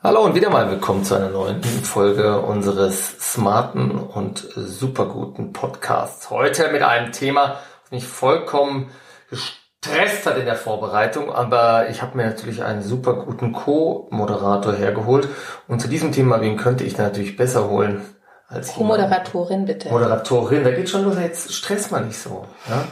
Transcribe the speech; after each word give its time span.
Hallo 0.00 0.20
und 0.20 0.36
wieder 0.36 0.48
mal 0.48 0.70
willkommen 0.70 1.02
zu 1.02 1.16
einer 1.16 1.28
neuen 1.28 1.60
Folge 1.60 2.40
unseres 2.40 3.18
smarten 3.18 3.90
und 3.90 4.48
super 4.54 5.06
guten 5.06 5.52
Podcasts. 5.52 6.30
Heute 6.30 6.70
mit 6.70 6.84
einem 6.84 7.10
Thema, 7.10 7.56
das 7.82 7.90
mich 7.90 8.06
vollkommen 8.06 8.90
gestresst 9.28 10.24
hat 10.24 10.38
in 10.38 10.44
der 10.44 10.54
Vorbereitung, 10.54 11.32
aber 11.32 11.88
ich 11.90 12.00
habe 12.00 12.16
mir 12.16 12.26
natürlich 12.26 12.62
einen 12.62 12.82
super 12.82 13.14
guten 13.14 13.52
Co-Moderator 13.52 14.72
hergeholt 14.72 15.26
und 15.66 15.80
zu 15.80 15.88
diesem 15.88 16.12
Thema, 16.12 16.40
wen 16.40 16.56
könnte 16.56 16.84
ich 16.84 16.96
natürlich 16.96 17.36
besser 17.36 17.68
holen 17.68 18.00
als 18.46 18.74
Co-Moderatorin 18.74 19.64
bitte. 19.64 19.88
Moderatorin, 19.88 20.62
da 20.62 20.70
geht 20.70 20.88
schon 20.88 21.02
los, 21.02 21.16
jetzt 21.18 21.52
stress 21.52 21.90
mal 21.90 22.04
nicht 22.04 22.18
so. 22.18 22.44
Ja? 22.68 22.84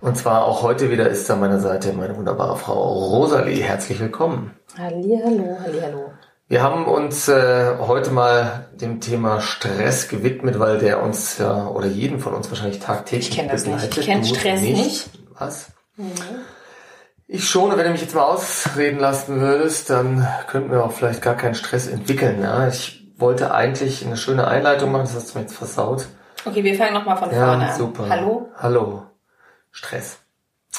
Und 0.00 0.16
zwar 0.16 0.46
auch 0.46 0.62
heute 0.62 0.90
wieder 0.90 1.10
ist 1.10 1.30
an 1.30 1.40
meiner 1.40 1.60
Seite 1.60 1.92
meine 1.92 2.16
wunderbare 2.16 2.56
Frau 2.56 2.92
Rosalie. 2.92 3.62
Herzlich 3.62 4.00
willkommen. 4.00 4.54
Hallihallo, 4.78 5.58
hallihallo. 5.60 6.12
Wir 6.50 6.62
haben 6.62 6.86
uns 6.86 7.28
äh, 7.28 7.76
heute 7.78 8.10
mal 8.10 8.68
dem 8.72 9.00
Thema 9.02 9.40
Stress 9.42 10.08
gewidmet, 10.08 10.58
weil 10.58 10.78
der 10.78 11.02
uns 11.02 11.36
ja 11.36 11.66
oder 11.66 11.86
jeden 11.86 12.20
von 12.20 12.32
uns 12.34 12.48
wahrscheinlich 12.50 12.78
tagtäglich 12.80 13.28
Ich 13.28 13.36
kenne 13.36 13.52
das 13.52 13.64
begleitet. 13.64 13.88
nicht. 13.90 13.98
Ich 13.98 14.06
kenne 14.06 14.24
Stress 14.24 14.60
nicht. 14.62 15.10
Was? 15.38 15.70
Ich 17.26 17.46
schon, 17.46 17.70
und 17.70 17.76
wenn 17.76 17.84
du 17.84 17.90
mich 17.92 18.00
jetzt 18.00 18.14
mal 18.14 18.22
ausreden 18.24 18.98
lassen 18.98 19.40
würdest, 19.40 19.90
dann 19.90 20.26
könnten 20.46 20.70
wir 20.70 20.82
auch 20.84 20.92
vielleicht 20.92 21.20
gar 21.20 21.34
keinen 21.36 21.54
Stress 21.54 21.86
entwickeln. 21.86 22.40
Ja? 22.40 22.66
Ich 22.68 23.06
wollte 23.18 23.52
eigentlich 23.52 24.06
eine 24.06 24.16
schöne 24.16 24.48
Einleitung 24.48 24.90
machen, 24.90 25.02
das 25.02 25.14
hast 25.16 25.34
du 25.34 25.38
mir 25.38 25.42
jetzt 25.44 25.54
versaut. 25.56 26.06
Okay, 26.46 26.64
wir 26.64 26.74
fangen 26.76 26.94
nochmal 26.94 27.18
von 27.18 27.30
vorne 27.30 27.64
Ja, 27.64 27.68
an. 27.70 27.76
super. 27.76 28.08
Hallo? 28.08 28.48
Hallo. 28.56 29.02
Stress. 29.70 30.18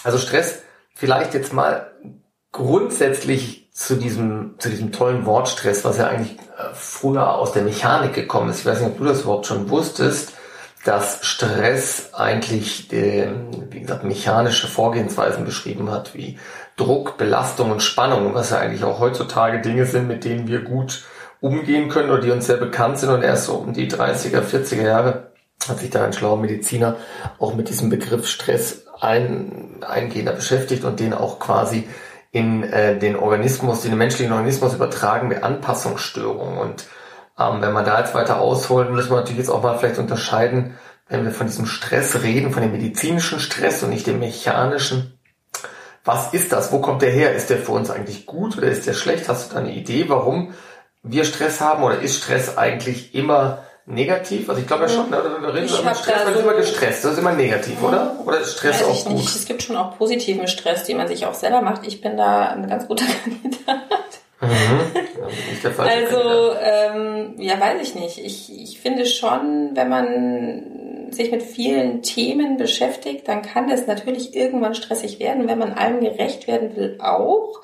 Also 0.04 0.18
Stress, 0.18 0.64
vielleicht 0.96 1.36
jetzt 1.36 1.54
mal 1.54 1.92
grundsätzlich 2.52 3.59
zu 3.80 3.96
diesem, 3.96 4.56
zu 4.58 4.70
diesem 4.70 4.92
tollen 4.92 5.26
Wort 5.26 5.48
Stress, 5.48 5.86
was 5.86 5.98
ja 5.98 6.08
eigentlich 6.08 6.34
äh, 6.34 6.74
früher 6.74 7.36
aus 7.36 7.54
der 7.54 7.64
Mechanik 7.64 8.14
gekommen 8.14 8.50
ist. 8.50 8.60
Ich 8.60 8.66
weiß 8.66 8.82
nicht, 8.82 8.90
ob 8.92 8.98
du 8.98 9.06
das 9.06 9.22
überhaupt 9.22 9.46
schon 9.46 9.70
wusstest, 9.70 10.34
dass 10.84 11.20
Stress 11.26 12.10
eigentlich, 12.14 12.92
ähm, 12.92 13.48
wie 13.70 13.80
gesagt, 13.80 14.04
mechanische 14.04 14.68
Vorgehensweisen 14.68 15.46
beschrieben 15.46 15.92
hat, 15.92 16.14
wie 16.14 16.38
Druck, 16.76 17.18
Belastung 17.18 17.72
und 17.72 17.82
Spannung, 17.82 18.34
was 18.34 18.50
ja 18.50 18.58
eigentlich 18.58 18.84
auch 18.84 19.00
heutzutage 19.00 19.62
Dinge 19.62 19.86
sind, 19.86 20.10
mit 20.10 20.26
denen 20.26 20.50
wir 20.50 20.62
gut 20.64 21.06
umgehen 21.40 21.88
können 21.88 22.10
oder 22.10 22.22
die 22.22 22.32
uns 22.32 22.48
sehr 22.48 22.58
bekannt 22.58 23.00
sind 23.00 23.12
und 23.12 23.24
erst 23.24 23.46
so 23.46 23.54
um 23.54 23.72
die 23.72 23.90
30er, 23.90 24.42
40er 24.42 24.82
Jahre 24.82 25.32
hat 25.70 25.80
sich 25.80 25.90
da 25.90 26.04
ein 26.04 26.12
schlauer 26.12 26.38
Mediziner 26.38 26.98
auch 27.38 27.54
mit 27.54 27.70
diesem 27.70 27.90
Begriff 27.90 28.28
Stress 28.28 28.88
ein, 29.00 29.78
eingehender 29.88 30.34
beschäftigt 30.34 30.84
und 30.84 31.00
den 31.00 31.14
auch 31.14 31.40
quasi 31.40 31.88
in 32.32 32.64
äh, 32.64 32.98
den 32.98 33.16
Organismus, 33.16 33.84
in 33.86 33.92
den 33.92 33.98
menschlichen 33.98 34.34
Organismus 34.34 34.74
übertragen 34.74 35.28
mit 35.28 35.44
Anpassungsstörungen. 35.44 36.58
Und 36.58 36.86
ähm, 37.40 37.62
wenn 37.62 37.74
man 37.74 37.86
da 37.86 38.00
jetzt 38.00 38.14
weiter 38.14 38.40
ausholen, 38.40 38.94
müssen 38.94 39.10
wir 39.10 39.18
natürlich 39.18 39.40
jetzt 39.40 39.50
auch 39.50 39.64
mal 39.64 39.78
vielleicht 39.78 40.00
unterscheiden, 40.00 40.76
wenn 41.08 41.26
wir 41.26 41.32
von 41.32 41.48
diesem 41.48 41.66
Stress 41.66 42.22
reden, 42.22 42.52
von 42.52 42.62
dem 42.62 42.72
medizinischen 42.72 43.40
Stress 43.40 43.82
und 43.82 43.90
nicht 43.90 44.06
dem 44.06 44.20
mechanischen. 44.20 45.20
Was 46.04 46.34
ist 46.34 46.52
das? 46.52 46.72
Wo 46.72 46.80
kommt 46.80 47.02
der 47.02 47.12
her? 47.12 47.34
Ist 47.34 47.50
der 47.50 47.58
für 47.58 47.72
uns 47.72 47.90
eigentlich 47.90 48.26
gut 48.26 48.58
oder 48.58 48.68
ist 48.68 48.88
der 48.88 48.94
schlecht? 48.94 49.28
Hast 49.28 49.52
du 49.52 49.56
da 49.56 49.62
eine 49.62 49.74
Idee, 49.74 50.06
warum 50.08 50.54
wir 51.02 51.26
Stress 51.26 51.62
haben 51.62 51.84
oder 51.84 52.00
ist 52.00 52.24
Stress 52.24 52.58
eigentlich 52.58 53.16
immer 53.16 53.64
negativ? 53.90 54.50
Also 54.50 54.62
ich 54.62 54.68
glaube 54.68 54.84
ja 54.84 54.90
schon, 54.90 55.10
ne? 55.10 55.18
wir 55.42 55.54
reden 55.54 55.68
über 55.68 55.86
hab 55.86 55.98
Stress, 55.98 56.20
da 56.20 56.26
man 56.26 56.34
ist 56.36 56.42
immer 56.42 56.54
gestresst. 56.54 57.06
Das 57.06 57.14
ist 57.14 57.18
immer 57.18 57.34
negativ, 57.34 57.82
oder? 57.82 58.16
Oder 58.26 58.40
ist 58.40 58.58
Stress 58.58 58.82
Weiß 58.82 58.88
auch 58.88 58.96
ich 58.96 59.06
gut? 59.06 59.14
nicht. 59.14 59.36
Es 59.36 59.46
gibt 59.46 59.64
schon 59.64 59.76
auch 59.76 59.98
positiven 59.98 60.48
Stress, 60.48 60.84
den 60.84 60.98
man 60.98 61.08
sich 61.08 61.26
auch 61.26 61.34
selber 61.34 61.62
macht. 61.62 61.86
Ich 61.86 62.02
bin 62.02 62.16
da 62.16 62.50
ein 62.50 62.68
ganz 62.68 62.88
guter 62.88 63.06
Kandidat. 63.24 63.80
Mhm. 64.42 64.80
Da. 65.64 65.84
Also, 65.84 66.54
ähm, 66.62 67.36
ja, 67.38 67.60
weiß 67.60 67.82
ich 67.82 67.96
nicht. 67.96 68.20
Ich, 68.24 68.52
ich 68.64 68.80
finde 68.80 69.06
schon, 69.06 69.72
wenn 69.74 69.90
man 69.90 71.10
sich 71.12 71.32
mit 71.32 71.44
vielen 71.44 72.02
Themen 72.04 72.58
beschäftigt, 72.58 73.28
dann 73.28 73.42
kann 73.42 73.68
das 73.68 73.88
natürlich 73.88 74.36
irgendwann 74.36 74.76
stressig 74.76 75.20
werden, 75.20 75.48
wenn 75.48 75.60
man 75.60 75.74
allem 75.74 76.00
gerecht 76.00 76.48
werden 76.48 76.76
will, 76.76 76.98
auch. 77.02 77.62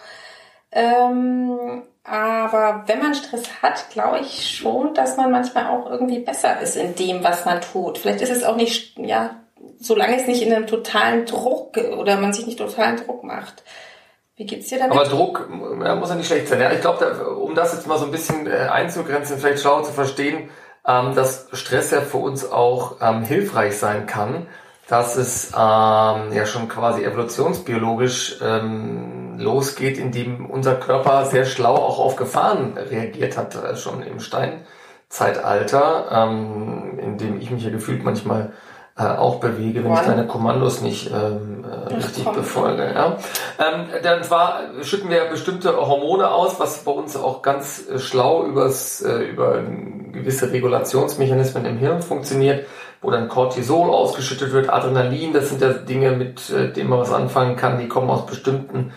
Ähm, 0.71 1.83
aber 2.05 2.83
wenn 2.85 2.99
man 2.99 3.15
Stress 3.15 3.43
hat, 3.63 3.89
glaube 3.89 4.19
ich 4.19 4.57
schon, 4.57 4.93
dass 4.93 5.17
man 5.17 5.31
manchmal 5.31 5.67
auch 5.67 5.89
irgendwie 5.89 6.19
besser 6.19 6.61
ist 6.61 6.75
in 6.75 6.95
dem, 6.95 7.23
was 7.23 7.45
man 7.45 7.61
tut. 7.61 7.97
Vielleicht 7.97 8.21
ist 8.21 8.29
es 8.29 8.43
auch 8.43 8.55
nicht, 8.55 8.97
ja, 8.99 9.37
solange 9.79 10.19
es 10.19 10.27
nicht 10.27 10.43
in 10.43 10.53
einem 10.53 10.67
totalen 10.67 11.25
Druck 11.25 11.77
oder 11.77 12.17
man 12.17 12.31
sich 12.31 12.45
nicht 12.45 12.59
totalen 12.59 12.97
Druck 12.97 13.23
macht. 13.23 13.63
Wie 14.35 14.45
geht's 14.45 14.67
dir 14.67 14.77
damit? 14.77 14.95
Aber 14.95 15.05
Druck 15.05 15.49
ja, 15.83 15.95
muss 15.95 16.09
ja 16.09 16.15
nicht 16.15 16.27
schlecht 16.27 16.47
sein. 16.47 16.61
Ja, 16.61 16.71
ich 16.71 16.81
glaube, 16.81 17.27
um 17.37 17.55
das 17.55 17.73
jetzt 17.73 17.87
mal 17.87 17.97
so 17.97 18.05
ein 18.05 18.11
bisschen 18.11 18.45
äh, 18.45 18.67
einzugrenzen, 18.69 19.39
vielleicht 19.39 19.61
schlau 19.61 19.81
zu 19.81 19.91
verstehen, 19.91 20.49
ähm, 20.85 21.15
dass 21.15 21.47
Stress 21.53 21.89
ja 21.89 22.01
für 22.01 22.17
uns 22.17 22.49
auch 22.51 22.97
ähm, 23.01 23.23
hilfreich 23.23 23.77
sein 23.77 24.05
kann, 24.05 24.47
dass 24.87 25.17
es 25.17 25.51
ähm, 25.55 26.31
ja 26.33 26.45
schon 26.45 26.67
quasi 26.67 27.03
evolutionsbiologisch 27.03 28.37
ähm, 28.43 29.39
losgeht, 29.39 29.97
indem 29.97 30.45
unser 30.45 30.75
Körper 30.75 31.25
sehr 31.25 31.45
schlau 31.45 31.75
auch 31.75 31.99
auf 31.99 32.15
Gefahren 32.15 32.77
reagiert 32.77 33.37
hat, 33.37 33.55
äh, 33.55 33.75
schon 33.75 34.03
im 34.03 34.19
Steinzeitalter, 34.19 36.07
ähm, 36.11 36.99
in 36.99 37.17
dem 37.17 37.41
ich 37.41 37.49
mich 37.49 37.63
ja 37.63 37.71
gefühlt 37.71 38.03
manchmal 38.03 38.53
äh, 38.97 39.03
auch 39.03 39.41
bewege, 39.41 39.83
wenn 39.83 39.91
ich 39.91 39.97
Wann? 39.97 40.07
deine 40.07 40.27
Kommandos 40.27 40.81
nicht 40.81 41.11
ähm, 41.11 41.65
äh, 41.65 41.93
richtig 41.95 42.23
befolge. 42.29 42.93
Ja? 42.93 43.17
Ähm, 43.59 43.87
dann 44.03 44.23
zwar 44.23 44.61
schütten 44.83 45.09
wir 45.09 45.25
bestimmte 45.25 45.75
Hormone 45.75 46.31
aus, 46.31 46.59
was 46.59 46.83
bei 46.85 46.91
uns 46.91 47.17
auch 47.17 47.41
ganz 47.41 47.89
äh, 47.89 47.99
schlau 47.99 48.45
übers, 48.45 49.01
äh, 49.01 49.23
über 49.23 49.61
gewisse 50.13 50.51
Regulationsmechanismen 50.51 51.65
im 51.65 51.77
Hirn 51.77 52.01
funktioniert, 52.03 52.67
wo 53.05 53.11
dann 53.11 53.29
Cortisol 53.29 53.89
ausgeschüttet 53.91 54.51
wird, 54.51 54.69
Adrenalin, 54.69 55.31
das 55.31 55.49
sind 55.49 55.61
ja 55.61 55.73
Dinge, 55.73 56.11
mit 56.11 56.49
äh, 56.49 56.73
denen 56.73 56.89
man 56.89 56.99
was 56.99 57.11
anfangen 57.11 57.55
kann, 57.55 57.77
die 57.77 57.87
kommen 57.87 58.09
aus 58.09 58.25
bestimmten 58.25 58.93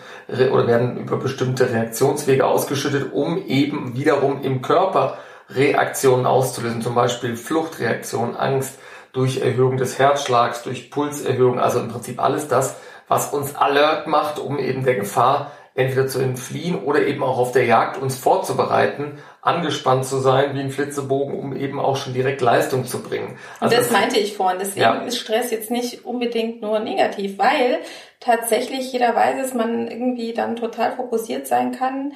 oder 0.51 0.67
werden 0.67 0.97
über 0.97 1.17
bestimmte 1.17 1.71
Reaktionswege 1.71 2.45
ausgeschüttet, 2.45 3.13
um 3.13 3.37
eben 3.45 3.95
wiederum 3.95 4.41
im 4.41 4.61
Körper 4.61 5.17
Reaktionen 5.49 6.25
auszulösen, 6.25 6.81
zum 6.81 6.95
Beispiel 6.95 7.35
Fluchtreaktion, 7.35 8.35
Angst, 8.35 8.79
durch 9.13 9.41
Erhöhung 9.41 9.77
des 9.77 9.97
Herzschlags, 9.97 10.63
durch 10.63 10.91
Pulserhöhung, 10.91 11.59
also 11.59 11.79
im 11.79 11.89
Prinzip 11.89 12.21
alles 12.21 12.47
das, 12.47 12.77
was 13.07 13.33
uns 13.33 13.55
alert 13.55 14.07
macht, 14.07 14.39
um 14.39 14.59
eben 14.59 14.83
der 14.83 14.95
Gefahr 14.95 15.51
entweder 15.73 16.07
zu 16.07 16.19
entfliehen 16.19 16.83
oder 16.83 17.05
eben 17.05 17.23
auch 17.23 17.37
auf 17.37 17.51
der 17.51 17.65
Jagd 17.65 18.01
uns 18.01 18.17
vorzubereiten, 18.17 19.17
angespannt 19.41 20.05
zu 20.05 20.17
sein 20.17 20.53
wie 20.55 20.59
ein 20.59 20.69
Flitzebogen, 20.71 21.39
um 21.39 21.55
eben 21.55 21.79
auch 21.79 21.95
schon 21.95 22.13
direkt 22.13 22.41
Leistung 22.41 22.85
zu 22.85 23.01
bringen. 23.01 23.37
Und 23.59 23.67
Also 23.67 23.77
das 23.77 23.91
meinte 23.91 24.19
ich 24.19 24.35
vorhin. 24.35 24.59
Deswegen 24.59 24.81
Ja. 24.81 25.01
ist 25.03 25.17
Stress 25.17 25.51
jetzt 25.51 25.71
nicht 25.71 26.05
unbedingt 26.05 26.61
nur 26.61 26.79
negativ, 26.79 27.37
weil 27.37 27.79
tatsächlich 28.19 28.91
jeder 28.91 29.15
weiß, 29.15 29.41
dass 29.41 29.53
man 29.53 29.87
irgendwie 29.87 30.33
dann 30.33 30.55
total 30.55 30.95
fokussiert 30.95 31.47
sein 31.47 31.71
kann. 31.71 32.13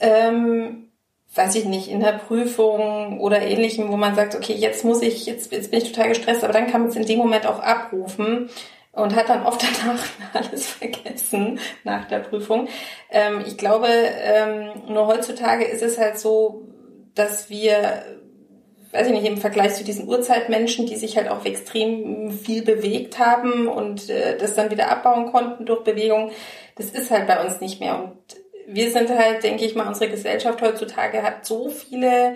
Ähm, 0.00 0.88
weiß 1.34 1.54
ich 1.54 1.64
nicht, 1.64 1.88
in 1.88 2.00
der 2.00 2.12
Prüfung 2.12 3.20
oder 3.20 3.40
ähnlichem, 3.40 3.90
wo 3.90 3.96
man 3.96 4.14
sagt, 4.14 4.34
okay, 4.34 4.54
jetzt 4.54 4.84
muss 4.84 5.00
ich, 5.00 5.26
jetzt, 5.26 5.52
jetzt 5.52 5.70
bin 5.70 5.80
ich 5.80 5.92
total 5.92 6.08
gestresst, 6.08 6.42
aber 6.42 6.52
dann 6.52 6.66
kann 6.70 6.82
man 6.82 6.90
es 6.90 6.96
in 6.96 7.06
dem 7.06 7.18
Moment 7.18 7.46
auch 7.46 7.60
abrufen 7.60 8.50
und 8.92 9.14
hat 9.14 9.28
dann 9.28 9.46
oft 9.46 9.62
danach 9.80 10.04
alles 10.32 10.66
vergessen 10.66 11.60
nach 11.84 12.06
der 12.06 12.20
Prüfung. 12.20 12.68
Ähm, 13.10 13.42
ich 13.46 13.56
glaube, 13.56 13.88
ähm, 13.88 14.70
nur 14.88 15.06
heutzutage 15.06 15.64
ist 15.64 15.82
es 15.82 15.98
halt 15.98 16.18
so, 16.18 16.68
dass 17.14 17.50
wir 17.50 18.04
weiß 18.92 19.06
ich 19.06 19.12
nicht, 19.12 19.26
im 19.26 19.36
Vergleich 19.36 19.74
zu 19.74 19.84
diesen 19.84 20.08
Urzeitmenschen, 20.08 20.86
die 20.86 20.96
sich 20.96 21.16
halt 21.16 21.28
auch 21.28 21.44
extrem 21.44 22.32
viel 22.32 22.62
bewegt 22.62 23.18
haben 23.18 23.68
und 23.68 24.10
äh, 24.10 24.36
das 24.36 24.54
dann 24.54 24.70
wieder 24.70 24.90
abbauen 24.90 25.30
konnten 25.30 25.64
durch 25.64 25.84
Bewegung, 25.84 26.32
das 26.76 26.86
ist 26.86 27.10
halt 27.10 27.26
bei 27.26 27.44
uns 27.44 27.60
nicht 27.60 27.80
mehr. 27.80 28.02
Und 28.02 28.16
wir 28.66 28.90
sind 28.90 29.10
halt, 29.10 29.42
denke 29.42 29.64
ich 29.64 29.74
mal, 29.74 29.86
unsere 29.86 30.10
Gesellschaft 30.10 30.60
heutzutage 30.62 31.22
hat 31.22 31.46
so 31.46 31.68
viele 31.68 32.34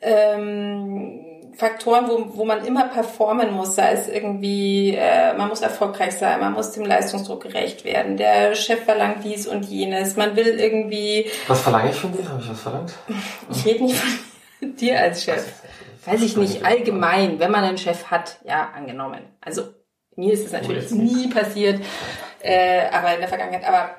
ähm, 0.00 1.24
Faktoren, 1.58 2.08
wo, 2.08 2.38
wo 2.38 2.44
man 2.44 2.64
immer 2.64 2.84
performen 2.84 3.52
muss, 3.52 3.74
sei 3.74 3.90
es 3.90 4.06
irgendwie, 4.06 4.94
äh, 4.94 5.36
man 5.36 5.48
muss 5.48 5.60
erfolgreich 5.60 6.16
sein, 6.16 6.38
man 6.38 6.52
muss 6.52 6.70
dem 6.70 6.84
Leistungsdruck 6.84 7.42
gerecht 7.42 7.84
werden, 7.84 8.16
der 8.16 8.54
Chef 8.54 8.84
verlangt 8.84 9.24
dies 9.24 9.48
und 9.48 9.64
jenes, 9.64 10.14
man 10.14 10.36
will 10.36 10.60
irgendwie, 10.60 11.28
was 11.48 11.62
verlange 11.62 11.90
ich 11.90 11.96
von 11.96 12.12
dir? 12.12 12.28
Habe 12.28 12.40
ich 12.40 12.48
was 12.48 12.60
verlangt? 12.60 12.94
ich 13.50 13.66
rede 13.66 13.82
nicht 13.82 13.96
von 13.96 14.76
dir 14.76 15.00
als 15.00 15.24
Chef. 15.24 15.44
Weiß 16.06 16.22
ich 16.22 16.36
nicht, 16.36 16.64
allgemein, 16.64 17.40
wenn 17.40 17.50
man 17.50 17.64
einen 17.64 17.76
Chef 17.76 18.04
hat, 18.04 18.38
ja, 18.44 18.70
angenommen. 18.76 19.22
Also 19.40 19.62
mir 20.14 20.34
ist 20.34 20.46
es 20.46 20.52
natürlich 20.52 20.92
nie 20.92 21.26
passiert, 21.26 21.82
äh, 22.40 22.86
aber 22.92 23.14
in 23.14 23.20
der 23.20 23.28
Vergangenheit, 23.28 23.66
aber 23.66 23.96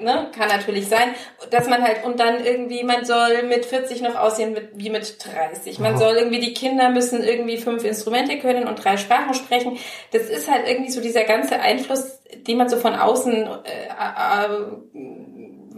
ne, 0.00 0.30
kann 0.36 0.48
natürlich 0.48 0.88
sein, 0.88 1.14
dass 1.50 1.68
man 1.68 1.82
halt, 1.82 2.04
und 2.04 2.20
dann 2.20 2.44
irgendwie, 2.44 2.84
man 2.84 3.04
soll 3.04 3.42
mit 3.44 3.64
40 3.64 4.02
noch 4.02 4.16
aussehen 4.16 4.52
mit, 4.52 4.70
wie 4.74 4.90
mit 4.90 5.24
30. 5.24 5.78
Man 5.78 5.92
Aha. 5.92 5.98
soll 5.98 6.16
irgendwie, 6.16 6.40
die 6.40 6.54
Kinder 6.54 6.90
müssen 6.90 7.22
irgendwie 7.22 7.58
fünf 7.58 7.84
Instrumente 7.84 8.38
können 8.38 8.66
und 8.66 8.82
drei 8.82 8.96
Sprachen 8.96 9.34
sprechen. 9.34 9.78
Das 10.12 10.22
ist 10.28 10.50
halt 10.50 10.68
irgendwie 10.68 10.90
so 10.90 11.00
dieser 11.00 11.24
ganze 11.24 11.60
Einfluss, 11.60 12.20
den 12.46 12.58
man 12.58 12.68
so 12.68 12.76
von 12.76 12.94
außen 12.94 13.32
äh, 13.34 13.88
äh, 13.88 14.48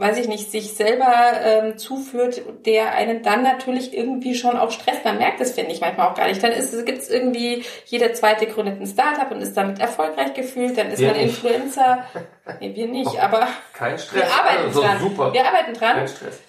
weiß 0.01 0.17
ich 0.17 0.29
nicht, 0.29 0.51
sich 0.51 0.73
selber 0.73 1.13
ähm, 1.45 1.77
zuführt, 1.77 2.41
der 2.65 2.95
einen 2.95 3.23
dann 3.23 3.43
natürlich 3.43 3.95
irgendwie 3.95 4.35
schon 4.35 4.57
auch 4.57 4.71
stresst. 4.71 5.05
Man 5.05 5.19
merkt 5.19 5.43
es, 5.43 5.53
finde 5.53 5.73
ich, 5.73 5.83
manchmal 5.83 6.09
auch 6.09 6.15
gar 6.15 6.27
nicht. 6.27 6.43
Dann 6.43 6.53
ist, 6.53 6.87
gibt 6.87 6.99
es 6.99 7.11
irgendwie, 7.11 7.63
jeder 7.85 8.15
zweite 8.15 8.47
gründet 8.47 8.81
ein 8.81 8.87
Startup 8.87 9.31
und 9.31 9.43
ist 9.43 9.55
damit 9.59 9.79
erfolgreich 9.79 10.33
gefühlt, 10.33 10.79
dann 10.79 10.91
ist 10.91 11.01
wir 11.01 11.09
man 11.09 11.19
nicht. 11.19 11.45
Influencer. 11.45 12.05
Nee, 12.59 12.75
wir 12.75 12.89
nicht, 12.89 13.13
oh, 13.15 13.19
aber 13.21 13.47
kein 13.73 13.97
Stress. 13.97 14.23
wir 14.23 14.27
arbeiten 14.27 14.65
also, 14.67 14.81
dran. 14.81 14.99
Super. 14.99 15.33
Wir 15.33 15.47
arbeiten 15.47 15.73
dran. 15.73 15.97
Kein 15.99 16.09
Stress. 16.09 16.41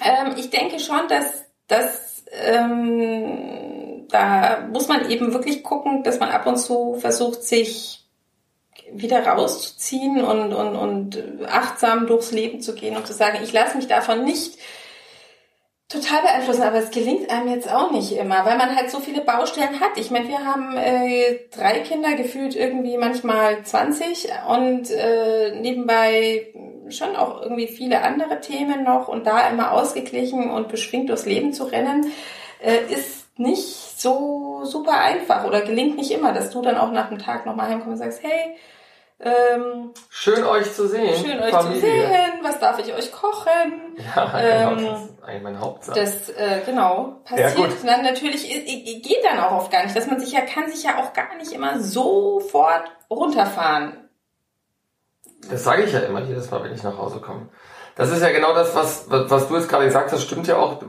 Ähm, 0.00 0.34
ich 0.36 0.50
denke 0.50 0.78
schon, 0.78 1.08
dass, 1.08 1.46
dass 1.66 2.24
ähm, 2.30 4.06
da 4.08 4.68
muss 4.72 4.86
man 4.86 5.10
eben 5.10 5.32
wirklich 5.32 5.64
gucken, 5.64 6.04
dass 6.04 6.20
man 6.20 6.28
ab 6.28 6.46
und 6.46 6.58
zu 6.58 6.94
versucht, 6.94 7.42
sich 7.42 8.05
wieder 8.92 9.26
rauszuziehen 9.26 10.24
und, 10.24 10.52
und, 10.52 10.76
und 10.76 11.24
achtsam 11.46 12.06
durchs 12.06 12.32
Leben 12.32 12.60
zu 12.60 12.74
gehen 12.74 12.96
und 12.96 13.06
zu 13.06 13.12
sagen, 13.12 13.38
ich 13.42 13.52
lasse 13.52 13.76
mich 13.76 13.86
davon 13.86 14.24
nicht 14.24 14.58
total 15.88 16.22
beeinflussen, 16.22 16.62
aber 16.62 16.78
es 16.78 16.90
gelingt 16.90 17.30
einem 17.30 17.48
jetzt 17.48 17.72
auch 17.72 17.92
nicht 17.92 18.12
immer, 18.12 18.44
weil 18.44 18.58
man 18.58 18.74
halt 18.74 18.90
so 18.90 18.98
viele 18.98 19.20
Baustellen 19.20 19.80
hat. 19.80 19.96
Ich 19.96 20.10
meine, 20.10 20.28
wir 20.28 20.44
haben 20.44 20.76
äh, 20.76 21.40
drei 21.54 21.80
Kinder, 21.80 22.14
gefühlt 22.14 22.56
irgendwie 22.56 22.96
manchmal 22.98 23.62
20 23.62 24.28
und 24.48 24.90
äh, 24.90 25.60
nebenbei 25.60 26.52
schon 26.88 27.14
auch 27.16 27.42
irgendwie 27.42 27.68
viele 27.68 28.02
andere 28.02 28.40
Themen 28.40 28.84
noch 28.84 29.08
und 29.08 29.26
da 29.26 29.48
immer 29.48 29.72
ausgeglichen 29.72 30.50
und 30.50 30.68
beschwingt 30.68 31.08
durchs 31.08 31.26
Leben 31.26 31.52
zu 31.52 31.64
rennen, 31.64 32.12
äh, 32.60 32.92
ist 32.92 33.38
nicht 33.38 34.00
so 34.00 34.60
super 34.64 34.98
einfach 35.00 35.44
oder 35.44 35.60
gelingt 35.60 35.96
nicht 35.96 36.10
immer, 36.10 36.32
dass 36.32 36.50
du 36.50 36.62
dann 36.62 36.76
auch 36.76 36.90
nach 36.90 37.08
dem 37.08 37.18
Tag 37.18 37.46
nochmal 37.46 37.68
heimkommst 37.68 37.92
und 37.92 37.98
sagst, 37.98 38.22
hey, 38.22 38.56
ähm, 39.18 39.94
schön 40.10 40.44
euch 40.44 40.72
zu 40.74 40.88
sehen. 40.88 41.14
Schön 41.24 41.40
euch 41.40 41.50
Familie. 41.50 41.80
zu 41.80 41.86
sehen. 41.86 42.32
Was 42.42 42.60
darf 42.60 42.78
ich 42.78 42.92
euch 42.92 43.10
kochen? 43.12 43.96
Ja, 44.14 44.24
genau. 44.26 44.72
Ähm, 44.72 44.86
das 44.86 45.04
ist 45.04 45.24
eigentlich 45.24 45.42
mein 45.42 45.60
Hauptsatz. 45.60 45.96
Das, 45.96 46.28
äh, 46.30 46.60
genau, 46.66 47.20
passiert 47.24 47.82
ja, 47.82 47.86
dann 47.86 48.02
natürlich, 48.04 48.46
geht 48.46 49.24
dann 49.24 49.40
auch 49.40 49.52
oft 49.52 49.72
gar 49.72 49.84
nicht, 49.84 49.96
dass 49.96 50.06
man 50.06 50.20
sich 50.20 50.32
ja, 50.32 50.42
kann 50.42 50.70
sich 50.70 50.84
ja 50.84 50.98
auch 50.98 51.14
gar 51.14 51.34
nicht 51.36 51.52
immer 51.52 51.80
sofort 51.80 52.84
runterfahren. 53.10 54.08
Das 55.50 55.64
sage 55.64 55.84
ich 55.84 55.92
ja 55.92 56.00
immer 56.00 56.20
jedes 56.20 56.50
Mal, 56.50 56.62
wenn 56.64 56.74
ich 56.74 56.82
nach 56.82 56.98
Hause 56.98 57.20
komme. 57.20 57.48
Das 57.94 58.10
ist 58.10 58.20
ja 58.20 58.30
genau 58.30 58.52
das, 58.52 58.74
was, 58.74 59.06
was 59.08 59.48
du 59.48 59.56
jetzt 59.56 59.70
gerade 59.70 59.86
gesagt 59.86 60.12
hast, 60.12 60.22
stimmt 60.22 60.46
ja 60.46 60.58
auch, 60.58 60.82
äh, 60.82 60.86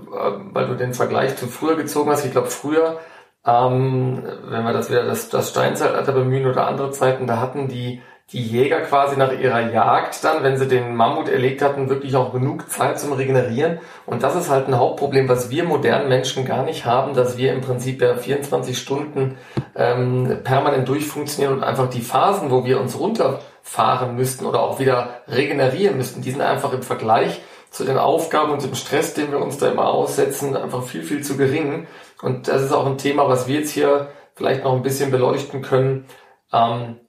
weil 0.52 0.68
du 0.68 0.76
den 0.76 0.94
Vergleich 0.94 1.38
zu 1.38 1.48
früher 1.48 1.78
gezogen 1.78 2.12
hast. 2.12 2.26
Ich 2.26 2.32
glaube, 2.32 2.50
früher, 2.50 3.00
ähm, 3.46 4.22
wenn 4.44 4.66
wir 4.66 4.74
das 4.74 4.90
wieder 4.90 5.06
das, 5.06 5.30
das 5.30 5.50
Steinzeitalter 5.52 6.12
bemühen 6.12 6.46
oder 6.46 6.68
andere 6.68 6.92
Zeiten, 6.92 7.26
da 7.26 7.40
hatten 7.40 7.70
die 7.70 8.02
die 8.34 8.44
Jäger 8.44 8.82
quasi 8.82 9.16
nach 9.16 9.32
ihrer 9.32 9.72
Jagd 9.72 10.22
dann, 10.26 10.44
wenn 10.44 10.58
sie 10.58 10.68
den 10.68 10.96
Mammut 10.96 11.30
erlegt 11.30 11.62
hatten, 11.62 11.90
wirklich 11.90 12.18
auch 12.18 12.34
genug 12.34 12.70
Zeit 12.70 13.00
zum 13.00 13.14
Regenerieren. 13.14 13.80
Und 14.06 14.22
das 14.22 14.36
ist 14.36 14.50
halt 14.50 14.68
ein 14.68 14.78
Hauptproblem, 14.78 15.30
was 15.30 15.50
wir 15.50 15.64
modernen 15.64 16.10
Menschen 16.10 16.44
gar 16.44 16.64
nicht 16.64 16.86
haben, 16.86 17.14
dass 17.14 17.38
wir 17.38 17.54
im 17.54 17.62
Prinzip 17.62 18.02
ja 18.02 18.18
24 18.18 18.78
Stunden 18.78 19.38
ähm, 19.76 20.40
permanent 20.44 20.90
durchfunktionieren 20.90 21.58
und 21.58 21.64
einfach 21.64 21.90
die 21.90 22.02
Phasen, 22.02 22.52
wo 22.52 22.66
wir 22.66 22.82
uns 22.82 23.00
runterfahren 23.00 24.16
müssten 24.16 24.46
oder 24.46 24.62
auch 24.62 24.80
wieder 24.80 25.22
regenerieren 25.30 25.96
müssten, 25.96 26.22
die 26.22 26.32
sind 26.32 26.42
einfach 26.42 26.74
im 26.74 26.84
Vergleich 26.84 27.42
zu 27.70 27.86
den 27.86 27.98
Aufgaben 27.98 28.52
und 28.52 28.62
dem 28.62 28.76
Stress, 28.76 29.14
den 29.14 29.32
wir 29.32 29.40
uns 29.40 29.58
da 29.58 29.70
immer 29.70 29.88
aussetzen, 29.88 30.58
einfach 30.58 30.84
viel, 30.84 31.04
viel 31.04 31.24
zu 31.24 31.38
gering. 31.38 31.88
Und 32.22 32.50
das 32.50 32.62
ist 32.62 32.74
auch 32.74 32.88
ein 32.88 32.98
Thema, 32.98 33.30
was 33.30 33.48
wir 33.48 33.60
jetzt 33.60 33.72
hier 33.72 34.10
vielleicht 34.36 34.66
noch 34.66 34.74
ein 34.74 34.84
bisschen 34.84 35.12
beleuchten 35.12 35.62
können. 35.62 36.06
Ähm, 36.52 37.00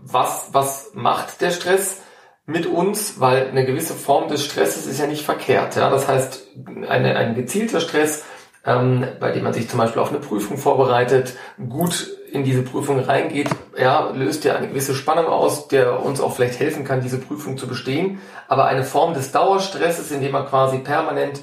was, 0.00 0.48
was 0.52 0.92
macht 0.94 1.40
der 1.40 1.50
Stress 1.50 2.02
mit 2.46 2.66
uns, 2.66 3.20
weil 3.20 3.48
eine 3.48 3.66
gewisse 3.66 3.94
Form 3.94 4.28
des 4.28 4.44
Stresses 4.44 4.86
ist 4.86 4.98
ja 4.98 5.06
nicht 5.06 5.24
verkehrt. 5.24 5.76
Ja? 5.76 5.90
Das 5.90 6.08
heißt, 6.08 6.46
eine, 6.88 7.16
ein 7.16 7.34
gezielter 7.34 7.80
Stress, 7.80 8.24
ähm, 8.64 9.06
bei 9.20 9.32
dem 9.32 9.44
man 9.44 9.52
sich 9.52 9.68
zum 9.68 9.78
Beispiel 9.78 10.00
auf 10.00 10.10
eine 10.10 10.20
Prüfung 10.20 10.56
vorbereitet, 10.56 11.34
gut 11.68 12.08
in 12.32 12.44
diese 12.44 12.62
Prüfung 12.62 13.00
reingeht, 13.00 13.48
ja, 13.76 14.10
löst 14.10 14.44
ja 14.44 14.54
eine 14.54 14.68
gewisse 14.68 14.94
Spannung 14.94 15.26
aus, 15.26 15.68
der 15.68 16.02
uns 16.02 16.20
auch 16.20 16.34
vielleicht 16.34 16.58
helfen 16.58 16.84
kann, 16.84 17.00
diese 17.00 17.18
Prüfung 17.18 17.56
zu 17.56 17.66
bestehen. 17.66 18.20
Aber 18.48 18.66
eine 18.66 18.84
Form 18.84 19.14
des 19.14 19.32
Dauerstresses, 19.32 20.10
in 20.10 20.20
dem 20.20 20.32
man 20.32 20.46
quasi 20.46 20.78
permanent 20.78 21.40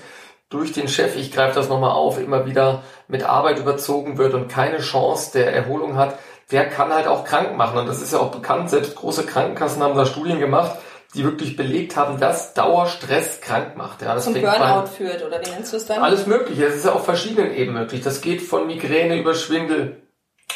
durch 0.50 0.74
den 0.74 0.88
Chef, 0.88 1.16
ich 1.16 1.32
greife 1.32 1.56
das 1.56 1.70
nochmal 1.70 1.92
auf, 1.92 2.20
immer 2.20 2.46
wieder 2.46 2.84
mit 3.08 3.24
Arbeit 3.24 3.60
überzogen 3.60 4.18
wird 4.18 4.34
und 4.34 4.48
keine 4.48 4.78
Chance 4.78 5.32
der 5.34 5.54
Erholung 5.54 5.98
hat, 5.98 6.18
der 6.52 6.70
kann 6.70 6.94
halt 6.94 7.08
auch 7.08 7.24
krank 7.24 7.58
machen. 7.58 7.78
Und 7.78 7.88
das 7.88 8.02
ist 8.02 8.14
ja 8.14 8.20
auch 8.20 8.32
bekannt, 8.32 8.70
selbst 8.70 8.96
große 8.96 9.26
Krankenkassen 9.26 9.82
haben 9.82 9.96
da 9.96 10.06
Studien 10.06 10.40
gemacht, 10.40 10.78
die 11.16 11.24
wirklich 11.24 11.56
belegt 11.56 11.96
haben, 11.96 12.20
dass 12.20 12.54
Dauerstress 12.54 13.42
krank 13.42 13.78
macht. 13.78 14.02
Ja, 14.02 14.14
das 14.14 14.26
Zum 14.26 14.34
Burnout 14.34 14.82
bei, 14.82 14.86
führt, 14.86 15.26
oder 15.26 15.40
wie 15.46 15.50
nennst 15.50 15.74
du 15.74 15.78
es 15.78 15.86
dann? 15.86 16.04
Alles 16.04 16.28
mögliche. 16.28 16.66
Es 16.66 16.76
ist 16.76 16.86
ja 16.86 16.92
auf 16.92 17.06
verschiedenen 17.06 17.54
Ebenen 17.54 17.84
möglich. 17.84 18.02
Das 18.02 18.22
geht 18.22 18.42
von 18.42 18.68
Migräne 18.68 19.18
über 19.18 19.34
Schwindel, 19.34 20.02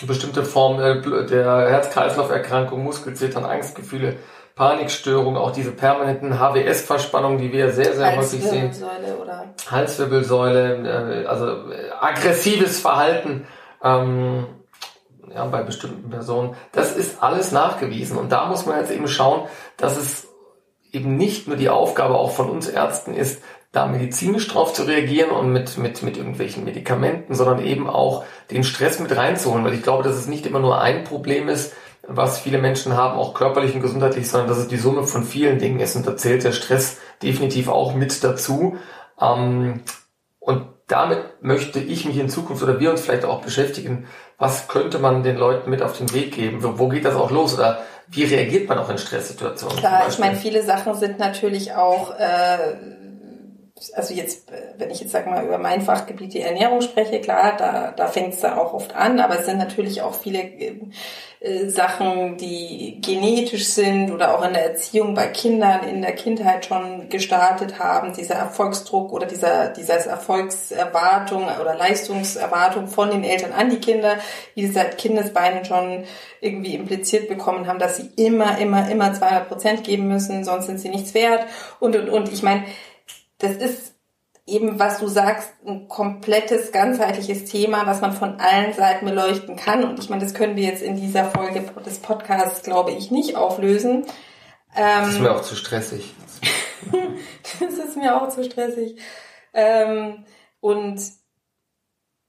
bestimmte 0.06 0.44
Formen 0.44 1.28
der 1.28 1.70
Herz-Kreislauf-Erkrankung, 1.70 2.84
Muskelzittern, 2.84 3.46
Angstgefühle, 3.46 4.18
Panikstörung, 4.56 5.38
auch 5.38 5.52
diese 5.52 5.72
permanenten 5.72 6.38
HWS-Verspannungen, 6.38 7.38
die 7.38 7.54
wir 7.54 7.72
sehr, 7.72 7.96
sehr 7.96 8.18
häufig 8.18 8.44
sehen. 8.44 8.72
Halswirbelsäule 8.72 9.18
oder? 9.22 9.46
Halswirbelsäule, 9.72 11.24
äh, 11.24 11.26
also 11.26 11.72
äh, 11.72 11.90
aggressives 11.98 12.82
Verhalten. 12.82 13.48
Ähm, 13.82 14.46
ja, 15.34 15.46
bei 15.46 15.64
bestimmten 15.64 16.10
Personen. 16.10 16.56
Das 16.72 16.96
ist 16.96 17.22
alles 17.22 17.52
nachgewiesen. 17.52 18.18
Und 18.18 18.32
da 18.32 18.48
muss 18.48 18.66
man 18.66 18.80
jetzt 18.80 18.92
eben 18.92 19.08
schauen, 19.08 19.48
dass 19.78 19.98
es 19.98 20.28
eben 20.92 21.18
nicht 21.18 21.48
nur 21.48 21.58
die 21.58 21.70
Aufgabe 21.70 22.16
auch 22.16 22.32
von 22.32 22.50
uns 22.50 22.68
Ärzten 22.68 23.14
ist, 23.14 23.42
da 23.72 23.86
medizinisch 23.86 24.48
drauf 24.48 24.74
zu 24.74 24.84
reagieren 24.84 25.30
und 25.30 25.54
mit, 25.54 25.78
mit, 25.78 26.02
mit 26.02 26.18
irgendwelchen 26.18 26.64
Medikamenten, 26.66 27.36
sondern 27.36 27.64
eben 27.64 27.88
auch 27.88 28.26
den 28.50 28.64
Stress 28.64 29.00
mit 29.00 29.16
reinzuholen. 29.16 29.64
Weil 29.64 29.76
ich 29.76 29.84
glaube, 29.84 30.04
dass 30.04 30.16
es 30.16 30.28
nicht 30.28 30.48
immer 30.48 30.60
nur 30.60 30.82
ein 30.82 31.04
Problem 31.04 31.50
ist, 31.50 31.74
was 32.08 32.40
viele 32.40 32.58
Menschen 32.58 32.98
haben, 32.98 33.20
auch 33.20 33.36
körperlich 33.36 33.76
und 33.76 33.82
gesundheitlich, 33.82 34.28
sondern 34.28 34.50
dass 34.50 34.58
es 34.58 34.68
die 34.68 34.78
Summe 34.78 35.04
von 35.04 35.24
vielen 35.24 35.60
Dingen 35.60 35.80
ist. 35.80 35.96
Und 35.96 36.08
da 36.08 36.18
zählt 36.18 36.44
der 36.44 36.54
Stress 36.54 36.98
definitiv 37.22 37.68
auch 37.68 37.94
mit 37.94 38.24
dazu. 38.24 38.78
Ähm, 39.22 39.82
und 40.40 40.66
damit 40.90 41.20
möchte 41.42 41.80
ich 41.80 42.06
mich 42.06 42.18
in 42.18 42.30
Zukunft 42.30 42.64
oder 42.64 42.80
wir 42.80 42.90
uns 42.90 43.02
vielleicht 43.02 43.24
auch 43.24 43.42
beschäftigen, 43.42 44.08
was 44.38 44.68
könnte 44.68 45.00
man 45.00 45.24
den 45.24 45.38
Leuten 45.38 45.70
mit 45.70 45.82
auf 45.82 45.98
den 45.98 46.12
Weg 46.14 46.34
geben? 46.34 46.60
Wo, 46.62 46.90
geht 46.90 47.06
das 47.06 47.16
auch 47.16 47.30
los? 47.30 47.54
Oder 47.54 47.80
wie 48.08 48.24
reagiert 48.24 48.68
man 48.68 48.80
auch 48.80 48.90
in 48.90 48.98
Stresssituationen? 48.98 49.78
Klar, 49.78 50.08
ich 50.10 50.18
meine, 50.18 50.36
viele 50.36 50.64
Sachen 50.64 50.96
sind 50.96 51.20
natürlich 51.20 51.74
auch, 51.74 52.12
äh, 52.18 52.74
also 53.94 54.14
jetzt, 54.14 54.52
wenn 54.78 54.92
ich 54.92 55.00
jetzt 55.00 55.12
sag 55.12 55.28
mal 55.28 55.46
über 55.46 55.58
mein 55.58 55.82
Fachgebiet 55.82 56.34
die 56.34 56.42
Ernährung 56.42 56.82
spreche, 56.82 57.22
klar, 57.22 57.56
da, 57.58 57.92
da 57.92 58.08
fängt 58.08 58.34
es 58.34 58.42
da 58.42 58.58
auch 58.58 58.74
oft 58.74 58.96
an, 58.96 59.20
aber 59.20 59.40
es 59.40 59.46
sind 59.46 59.58
natürlich 59.58 60.02
auch 60.02 60.14
viele 60.14 60.40
äh, 61.42 61.70
Sachen, 61.70 62.36
die 62.36 63.00
genetisch 63.02 63.68
sind 63.68 64.12
oder 64.12 64.38
auch 64.38 64.46
in 64.46 64.52
der 64.52 64.72
Erziehung 64.72 65.14
bei 65.14 65.28
Kindern 65.28 65.88
in 65.88 66.02
der 66.02 66.14
Kindheit 66.14 66.66
schon 66.66 67.08
gestartet 67.08 67.80
haben, 67.80 68.14
dieser 68.14 68.36
Erfolgsdruck 68.36 69.14
oder 69.14 69.26
dieser, 69.26 69.70
dieser 69.70 69.96
Erfolgserwartung 69.96 71.46
oder 71.62 71.76
Leistungserwartung 71.76 72.88
von 72.88 73.12
den 73.12 73.24
Eltern 73.24 73.54
an 73.54 73.70
die 73.70 73.80
Kinder, 73.80 74.18
die 74.58 74.68
seit 74.68 74.98
Kindesbeinen 74.98 75.64
schon 75.64 76.04
irgendwie 76.42 76.76
impliziert 76.76 77.30
bekommen 77.30 77.68
haben, 77.68 77.80
dass 77.80 77.98
sie 77.98 78.10
immer, 78.18 78.58
immer, 78.58 78.90
immer 78.90 79.14
200 79.14 79.48
Prozent 79.48 79.84
geben 79.86 80.10
müssen, 80.10 80.44
sonst 80.44 80.66
sind 80.66 80.80
sie 80.80 80.90
nichts 80.90 81.14
wert 81.14 81.46
und, 81.80 81.96
und, 81.96 82.10
und. 82.10 82.34
Ich 82.34 82.44
meine, 82.44 82.64
das 83.40 83.56
ist 83.56 83.96
eben, 84.46 84.80
was 84.80 85.00
du 85.00 85.08
sagst, 85.08 85.52
ein 85.66 85.88
komplettes, 85.88 86.72
ganzheitliches 86.72 87.46
Thema, 87.46 87.86
was 87.86 88.02
man 88.02 88.14
von 88.14 88.40
allen 88.40 88.74
Seiten 88.74 89.06
beleuchten 89.06 89.56
kann. 89.56 89.84
Und 89.84 90.00
ich 90.00 90.10
meine, 90.10 90.24
das 90.24 90.34
können 90.34 90.56
wir 90.56 90.64
jetzt 90.64 90.82
in 90.82 90.96
dieser 90.96 91.26
Folge 91.26 91.62
des 91.86 92.00
Podcasts, 92.00 92.64
glaube 92.64 92.92
ich, 92.92 93.12
nicht 93.12 93.36
auflösen. 93.36 94.06
Ähm, 94.76 95.02
das 95.02 95.10
ist 95.10 95.20
mir 95.20 95.36
auch 95.36 95.42
zu 95.42 95.56
stressig. 95.56 96.14
das 97.60 97.74
ist 97.74 97.98
mir 97.98 98.22
auch 98.22 98.30
zu 98.30 98.44
stressig. 98.44 98.98
Ähm, 99.54 100.26
und 100.60 101.00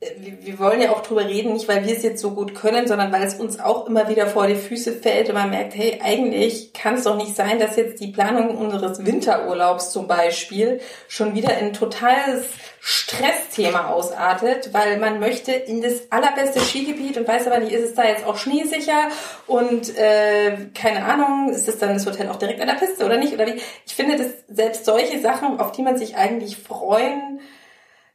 wir 0.01 0.59
wollen 0.59 0.81
ja 0.81 0.93
auch 0.93 1.03
drüber 1.03 1.27
reden, 1.27 1.53
nicht 1.53 1.69
weil 1.69 1.87
wir 1.87 1.95
es 1.95 2.03
jetzt 2.03 2.23
so 2.23 2.31
gut 2.31 2.55
können, 2.55 2.89
sondern 2.89 3.13
weil 3.13 3.23
es 3.23 3.35
uns 3.35 3.61
auch 3.61 3.87
immer 3.87 4.09
wieder 4.09 4.27
vor 4.27 4.47
die 4.47 4.55
Füße 4.55 4.95
fällt 4.95 5.29
und 5.29 5.35
man 5.35 5.51
merkt, 5.51 5.75
hey, 5.75 6.01
eigentlich 6.03 6.73
kann 6.73 6.95
es 6.95 7.05
doch 7.05 7.17
nicht 7.17 7.37
sein, 7.37 7.59
dass 7.59 7.77
jetzt 7.77 8.01
die 8.01 8.11
Planung 8.11 8.57
unseres 8.57 9.05
Winterurlaubs 9.05 9.91
zum 9.91 10.07
Beispiel 10.07 10.81
schon 11.07 11.35
wieder 11.35 11.51
ein 11.51 11.75
totales 11.75 12.47
Stressthema 12.81 13.91
ausartet, 13.91 14.73
weil 14.73 14.99
man 14.99 15.21
möchte 15.21 15.53
in 15.53 15.83
das 15.83 16.11
allerbeste 16.11 16.61
Skigebiet 16.61 17.19
und 17.19 17.29
weiß 17.29 17.47
aber 17.47 17.59
nicht, 17.59 17.73
ist 17.73 17.91
es 17.91 17.95
da 17.95 18.05
jetzt 18.05 18.25
auch 18.25 18.39
schneesicher 18.39 19.09
und 19.47 19.99
äh, 19.99 20.57
keine 20.73 21.05
Ahnung, 21.05 21.51
ist 21.51 21.69
es 21.69 21.77
dann 21.77 21.93
das 21.93 22.07
Hotel 22.07 22.31
auch 22.31 22.37
direkt 22.37 22.63
an 22.63 22.69
der 22.69 22.75
Piste 22.75 23.05
oder 23.05 23.19
nicht 23.19 23.35
oder 23.35 23.47
wie? 23.47 23.61
Ich 23.87 23.95
finde, 23.95 24.17
dass 24.17 24.29
selbst 24.49 24.87
solche 24.87 25.21
Sachen, 25.21 25.61
auf 25.61 25.73
die 25.73 25.83
man 25.83 25.99
sich 25.99 26.17
eigentlich 26.17 26.57
freuen 26.57 27.41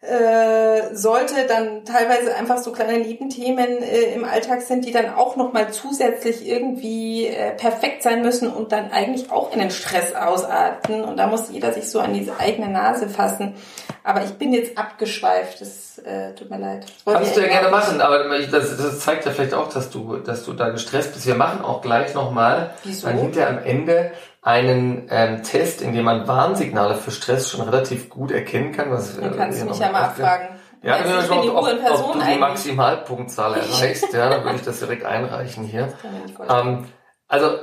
äh, 0.02 0.94
sollte 0.94 1.46
dann 1.48 1.84
teilweise 1.86 2.36
einfach 2.36 2.58
so 2.58 2.72
kleine 2.72 3.00
Nebenthemen 3.00 3.82
äh, 3.82 4.14
im 4.14 4.24
Alltag 4.24 4.62
sind, 4.62 4.86
die 4.86 4.92
dann 4.92 5.14
auch 5.14 5.36
nochmal 5.36 5.72
zusätzlich 5.72 6.48
irgendwie 6.48 7.28
äh, 7.28 7.52
perfekt 7.52 8.04
sein 8.04 8.22
müssen 8.22 8.52
und 8.52 8.72
dann 8.72 8.92
eigentlich 8.92 9.32
auch 9.32 9.52
in 9.52 9.60
den 9.60 9.72
Stress 9.72 10.14
ausarten. 10.14 11.04
Und 11.04 11.18
da 11.18 11.28
muss 11.28 11.50
jeder 11.50 11.74
sich 11.74 11.90
so 11.90 12.00
an 12.00 12.14
diese 12.14 12.40
eigene 12.40 12.70
Nase 12.70 13.10
fassen. 13.10 13.56
Aber 14.04 14.24
ich 14.24 14.34
bin 14.34 14.54
jetzt 14.54 14.78
abgeschweift, 14.78 15.62
das 15.62 15.85
äh, 16.00 16.34
tut 16.36 16.50
mir 16.50 16.60
leid. 16.60 16.86
Kannst 17.06 17.36
du 17.36 17.42
ja 17.42 17.48
gerne 17.48 17.70
machen, 17.70 18.02
aber 18.02 18.24
das, 18.40 18.78
das 18.78 19.00
zeigt 19.00 19.26
ja 19.26 19.32
vielleicht 19.32 19.54
auch, 19.54 19.70
dass 19.70 19.90
du, 19.90 20.18
dass 20.18 20.46
du 20.46 20.54
da 20.54 20.70
gestresst 20.70 21.14
bist. 21.14 21.28
Wir 21.28 21.36
machen 21.36 21.64
auch 21.64 21.82
gleich 21.82 22.14
nochmal, 22.14 22.72
dann 23.04 23.18
hinterher 23.18 23.50
am 23.50 23.64
Ende 23.64 24.12
einen 24.42 25.08
ähm, 25.10 25.44
Test, 25.44 25.82
in 25.82 25.94
dem 25.94 26.06
man 26.06 26.28
Warnsignale 26.28 26.96
für 26.96 27.12
Stress 27.12 27.50
schon 27.50 27.62
relativ 27.62 28.10
gut 28.10 28.32
erkennen 28.32 28.72
kann. 28.72 28.92
Was, 28.92 29.18
kannst 29.36 29.62
du 29.62 29.66
mich 29.66 29.80
ja 29.80 29.92
mal 29.92 30.04
abfragen. 30.04 30.48
Ja, 30.84 30.98
also 30.98 31.32
wenn 31.32 31.42
du 31.42 31.58
ob, 31.58 31.66
ob, 31.66 32.06
ob 32.06 32.14
du 32.14 32.20
die 32.20 32.38
Maximalpunktzahl 32.38 33.56
erreichst, 33.56 34.14
ja, 34.14 34.30
dann 34.30 34.44
würde 34.44 34.58
ich 34.58 34.62
das 34.62 34.80
direkt 34.80 35.04
einreichen 35.04 35.64
hier. 35.64 35.94
Ähm, 36.48 36.86
also 37.28 37.58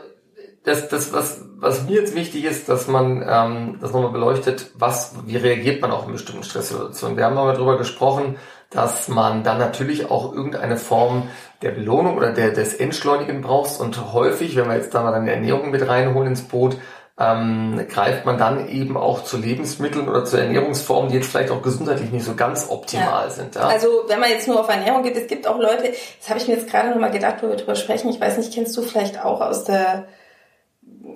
das, 0.65 0.89
das 0.89 1.13
was, 1.13 1.45
was 1.63 1.85
mir 1.85 2.01
jetzt 2.01 2.17
wichtig 2.17 2.45
ist, 2.45 2.69
dass 2.69 2.89
man 2.89 3.25
ähm, 3.27 3.79
das 3.81 3.93
nochmal 3.93 4.11
beleuchtet, 4.11 4.73
was, 4.75 5.15
wie 5.27 5.37
reagiert 5.37 5.81
man 5.81 5.93
auch 5.93 6.07
in 6.07 6.13
bestimmten 6.13 6.43
Stresssituationen. 6.43 7.17
Wir 7.17 7.25
haben 7.25 7.37
nochmal 7.37 7.55
darüber 7.55 7.79
gesprochen, 7.79 8.37
dass 8.71 9.07
man 9.07 9.45
dann 9.45 9.59
natürlich 9.59 10.11
auch 10.11 10.35
irgendeine 10.35 10.77
Form 10.77 11.29
der 11.63 11.71
Belohnung 11.71 12.17
oder 12.17 12.33
der, 12.33 12.51
des 12.51 12.75
Entschleunigen 12.75 13.43
brauchst 13.43 13.81
und 13.81 14.13
häufig, 14.13 14.57
wenn 14.57 14.67
wir 14.67 14.75
jetzt 14.75 14.93
da 14.93 15.05
mal 15.05 15.13
dann 15.13 15.25
die 15.25 15.31
Ernährung 15.31 15.71
mit 15.71 15.87
reinholen 15.87 16.31
ins 16.31 16.43
Boot, 16.43 16.77
ähm, 17.17 17.87
greift 17.89 18.27
man 18.27 18.39
dann 18.39 18.69
eben 18.69 18.97
auch 18.97 19.23
zu 19.23 19.37
Lebensmitteln 19.37 20.09
oder 20.09 20.25
zu 20.25 20.39
Ernährungsformen, 20.39 21.13
die 21.13 21.19
jetzt 21.19 21.31
vielleicht 21.31 21.53
auch 21.53 21.63
gesundheitlich 21.63 22.11
nicht 22.11 22.25
so 22.25 22.35
ganz 22.35 22.67
optimal 22.71 23.27
ja. 23.27 23.31
sind. 23.31 23.55
Ja? 23.55 23.69
Also 23.69 23.87
wenn 24.09 24.19
man 24.19 24.31
jetzt 24.31 24.49
nur 24.49 24.59
auf 24.59 24.69
Ernährung 24.69 25.05
geht, 25.05 25.17
es 25.17 25.29
gibt 25.29 25.47
auch 25.47 25.61
Leute, 25.61 25.93
das 26.19 26.29
habe 26.29 26.41
ich 26.41 26.49
mir 26.49 26.55
jetzt 26.55 26.69
gerade 26.69 26.91
nochmal 26.91 27.13
gedacht, 27.13 27.37
wo 27.41 27.49
wir 27.49 27.57
drüber 27.57 27.77
sprechen, 27.77 28.09
ich 28.09 28.21
weiß 28.21 28.39
nicht, 28.39 28.53
kennst 28.53 28.77
du 28.77 28.83
vielleicht 28.83 29.25
auch 29.25 29.41
aus 29.41 29.63
der 29.63 30.09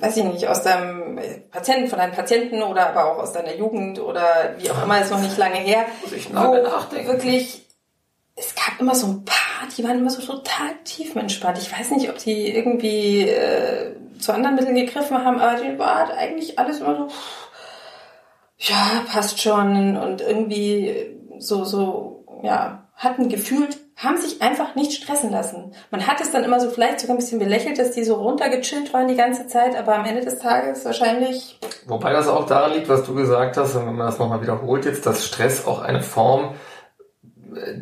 weiß 0.00 0.16
ich 0.18 0.24
nicht, 0.24 0.48
aus 0.48 0.62
deinem 0.62 1.18
Patienten, 1.50 1.88
von 1.88 1.98
deinen 1.98 2.12
Patienten 2.12 2.62
oder 2.62 2.88
aber 2.90 3.12
auch 3.12 3.18
aus 3.18 3.32
deiner 3.32 3.54
Jugend 3.54 4.00
oder 4.00 4.54
wie 4.58 4.70
auch 4.70 4.82
immer, 4.82 5.00
ist 5.00 5.10
noch 5.10 5.20
nicht 5.20 5.36
lange 5.38 5.56
her, 5.56 5.86
Muss 6.02 6.12
ich 6.12 6.30
wo 6.30 6.54
nachdenken. 6.62 7.08
wirklich, 7.08 7.66
es 8.36 8.54
gab 8.54 8.80
immer 8.80 8.94
so 8.94 9.06
ein 9.06 9.24
paar, 9.24 9.68
die 9.76 9.84
waren 9.84 9.98
immer 9.98 10.10
so 10.10 10.20
total 10.20 10.74
tiefenentspannt. 10.84 11.58
Ich 11.58 11.72
weiß 11.72 11.90
nicht, 11.92 12.10
ob 12.10 12.18
die 12.18 12.54
irgendwie 12.54 13.22
äh, 13.28 13.94
zu 14.18 14.32
anderen 14.32 14.56
Mitteln 14.56 14.74
gegriffen 14.74 15.24
haben, 15.24 15.40
aber 15.40 15.60
die 15.62 15.78
war 15.78 16.10
eigentlich 16.16 16.58
alles 16.58 16.80
immer 16.80 16.96
so, 16.96 17.08
ja, 18.58 19.04
passt 19.10 19.40
schon 19.40 19.96
und 19.96 20.20
irgendwie 20.20 21.16
so, 21.38 21.64
so, 21.64 22.24
ja, 22.42 22.88
hatten 22.94 23.28
gefühlt 23.28 23.78
haben 23.96 24.18
sich 24.18 24.42
einfach 24.42 24.74
nicht 24.74 24.92
stressen 24.92 25.30
lassen. 25.30 25.72
Man 25.90 26.06
hat 26.06 26.20
es 26.20 26.30
dann 26.30 26.44
immer 26.44 26.60
so 26.60 26.68
vielleicht 26.68 27.00
sogar 27.00 27.16
ein 27.16 27.18
bisschen 27.18 27.38
belächelt, 27.38 27.78
dass 27.78 27.92
die 27.92 28.04
so 28.04 28.16
runtergechillt 28.16 28.92
waren 28.92 29.08
die 29.08 29.16
ganze 29.16 29.46
Zeit, 29.46 29.74
aber 29.74 29.96
am 29.96 30.04
Ende 30.04 30.22
des 30.22 30.38
Tages 30.38 30.84
wahrscheinlich. 30.84 31.58
Wobei 31.86 32.12
das 32.12 32.28
auch 32.28 32.46
daran 32.46 32.74
liegt, 32.74 32.90
was 32.90 33.04
du 33.04 33.14
gesagt 33.14 33.56
hast, 33.56 33.74
und 33.74 33.86
wenn 33.86 33.96
man 33.96 34.06
das 34.06 34.18
nochmal 34.18 34.42
wiederholt 34.42 34.84
jetzt, 34.84 35.06
dass 35.06 35.24
Stress 35.24 35.66
auch 35.66 35.80
eine 35.80 36.02
Form 36.02 36.54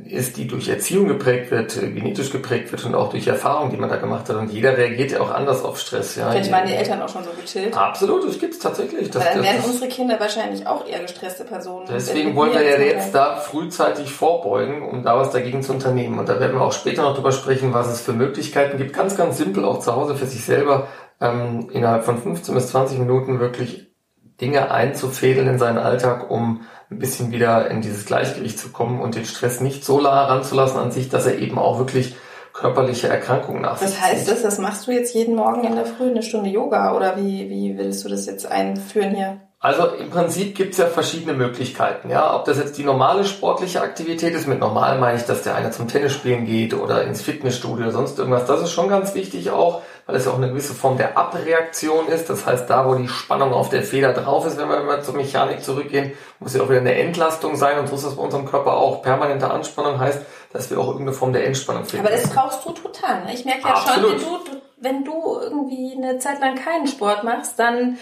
ist, 0.07 0.37
die 0.37 0.47
durch 0.47 0.69
Erziehung 0.69 1.09
geprägt 1.09 1.51
wird, 1.51 1.75
genetisch 1.75 2.31
geprägt 2.31 2.71
wird 2.71 2.85
und 2.85 2.95
auch 2.95 3.11
durch 3.11 3.27
Erfahrung, 3.27 3.71
die 3.71 3.77
man 3.77 3.91
da 3.91 3.97
gemacht 3.97 4.29
hat. 4.29 4.37
Und 4.37 4.53
jeder 4.53 4.77
reagiert 4.77 5.13
ja 5.13 5.21
auch 5.21 5.31
anders 5.31 5.65
auf 5.65 5.79
Stress. 5.79 6.17
Ja. 6.17 6.31
Vielleicht 6.31 6.53
waren 6.53 6.67
die 6.67 6.75
Eltern 6.75 7.03
auch 7.03 7.09
schon 7.09 7.25
so 7.25 7.31
gechillt. 7.31 7.77
Absolut, 7.77 8.27
das 8.27 8.39
gibt's 8.39 8.59
tatsächlich. 8.59 9.11
Das, 9.11 9.25
dann 9.25 9.43
wären 9.43 9.57
das, 9.57 9.67
unsere 9.67 9.89
Kinder 9.89 10.19
wahrscheinlich 10.21 10.67
auch 10.67 10.87
eher 10.87 11.01
gestresste 11.01 11.45
Personen. 11.45 11.87
Deswegen 11.91 12.37
wollen 12.37 12.53
wir 12.53 12.63
ja 12.63 12.79
jetzt 12.79 13.15
da 13.15 13.37
frühzeitig 13.37 14.13
vorbeugen, 14.13 14.83
um 14.89 15.03
da 15.03 15.17
was 15.17 15.31
dagegen 15.31 15.63
zu 15.63 15.73
unternehmen. 15.73 16.19
Und 16.19 16.29
da 16.29 16.39
werden 16.39 16.55
wir 16.57 16.63
auch 16.63 16.73
später 16.73 17.03
noch 17.03 17.15
drüber 17.15 17.33
sprechen, 17.33 17.75
was 17.75 17.89
es 17.89 18.01
für 18.01 18.13
Möglichkeiten 18.13 18.79
gibt. 18.79 18.93
Ganz, 18.93 19.17
ganz 19.17 19.39
simpel, 19.39 19.65
auch 19.65 19.81
zu 19.81 19.95
Hause 19.95 20.15
für 20.15 20.27
sich 20.27 20.45
selber, 20.45 20.89
ähm, 21.21 21.69
innerhalb 21.73 22.05
von 22.05 22.19
15 22.19 22.55
bis 22.55 22.69
20 22.69 22.99
Minuten 22.99 23.41
wirklich 23.41 23.95
Dinge 24.41 24.71
einzufädeln 24.71 25.49
in 25.49 25.59
seinen 25.59 25.79
Alltag, 25.79 26.31
um 26.31 26.63
ein 26.91 26.99
bisschen 26.99 27.33
wieder 27.33 27.71
in 27.71 27.81
dieses 27.81 28.07
Gleichgewicht 28.07 28.59
zu 28.59 28.71
kommen 28.71 29.01
und 29.01 29.15
den 29.15 29.25
Stress 29.25 29.61
nicht 29.61 29.85
so 29.85 30.01
nah 30.01 30.27
ranzulassen 30.27 30.79
an 30.79 30.91
sich, 30.91 31.09
dass 31.09 31.27
er 31.27 31.39
eben 31.39 31.59
auch 31.59 31.79
wirklich 31.79 32.17
körperliche 32.53 33.09
Erkrankungen 33.09 33.63
nach 33.63 33.77
sich 33.77 33.89
zieht. 33.89 33.99
Was 33.99 34.05
heißt 34.05 34.31
das? 34.31 34.43
Das 34.43 34.59
machst 34.59 34.87
du 34.87 34.93
jetzt 34.93 35.15
jeden 35.15 35.35
Morgen 35.35 35.65
in 35.65 35.75
der 35.75 35.87
Früh 35.87 36.09
eine 36.09 36.23
Stunde 36.23 36.51
Yoga 36.51 36.95
oder 36.95 37.17
wie, 37.17 37.51
wie 37.51 37.77
willst 37.77 38.05
du 38.05 38.09
das 38.09 38.27
jetzt 38.27 38.47
einführen 38.47 39.15
hier? 39.15 39.41
Also 39.65 39.87
im 39.95 40.11
Prinzip 40.11 40.55
gibt's 40.55 40.77
ja 40.77 40.85
verschiedene 40.85 41.33
Möglichkeiten. 41.33 42.11
Ja, 42.11 42.37
ob 42.37 42.45
das 42.45 42.59
jetzt 42.59 42.77
die 42.77 42.85
normale 42.85 43.25
sportliche 43.25 43.81
Aktivität 43.81 44.35
ist, 44.35 44.47
mit 44.47 44.61
normal 44.61 44.99
meine 44.99 45.17
ich, 45.19 45.25
dass 45.25 45.41
der 45.41 45.55
eine 45.55 45.71
zum 45.71 45.89
Tennis 45.89 46.13
spielen 46.13 46.45
geht 46.45 46.75
oder 46.75 47.03
ins 47.05 47.23
Fitnessstudio 47.23 47.87
oder 47.87 47.93
sonst 47.93 48.19
irgendwas. 48.19 48.45
Das 48.45 48.61
ist 48.61 48.73
schon 48.73 48.91
ganz 48.91 49.15
wichtig 49.15 49.51
auch, 49.51 49.81
weil 50.07 50.17
es 50.17 50.27
ja 50.27 50.33
auch 50.33 50.37
eine 50.37 50.49
gewisse 50.49 50.75
Form 50.75 50.99
der 50.99 51.17
Abreaktion 51.17 52.09
ist. 52.09 52.29
Das 52.29 52.45
heißt, 52.45 52.69
da 52.69 52.87
wo 52.87 52.95
die 52.95 53.09
Spannung 53.09 53.53
auf 53.53 53.71
der 53.71 53.83
Feder 53.83 54.13
drauf 54.13 54.47
ist, 54.47 54.59
wenn 54.59 54.69
wir 54.69 54.81
immer 54.81 55.01
zur 55.03 55.15
Mechanik 55.15 55.63
zurückgehen, 55.63 56.13
muss 56.41 56.55
ja 56.55 56.63
auch 56.63 56.69
wieder 56.69 56.81
eine 56.81 56.95
Entlastung 56.95 57.57
sein. 57.57 57.79
Und 57.79 57.89
so 57.89 57.97
ist 57.97 58.05
das 58.05 58.17
bei 58.17 58.23
unserem 58.23 58.45
Körper 58.45 58.75
auch. 58.75 59.03
Permanente 59.03 59.51
Anspannung 59.51 59.99
heißt, 59.99 60.21
dass 60.53 60.71
wir 60.71 60.79
auch 60.79 60.89
irgendeine 60.89 61.13
Form 61.13 61.33
der 61.33 61.47
Entspannung 61.47 61.85
finden. 61.85 62.07
Aber 62.07 62.15
das 62.15 62.29
brauchst 62.29 62.65
du 62.65 62.73
total. 62.73 63.25
Ne? 63.25 63.35
Ich 63.35 63.45
merke 63.45 63.63
ja 63.67 63.75
Absolut. 63.75 64.21
schon, 64.21 64.31
wenn 64.41 64.45
du, 64.45 64.61
wenn 64.79 65.05
du 65.05 65.41
irgendwie 65.41 65.95
eine 65.97 66.19
Zeit 66.19 66.41
lang 66.41 66.57
keinen 66.57 66.87
Sport 66.87 67.25
machst, 67.25 67.59
dann 67.59 67.99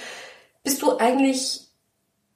bist 0.65 0.83
du 0.83 0.99
eigentlich, 0.99 1.69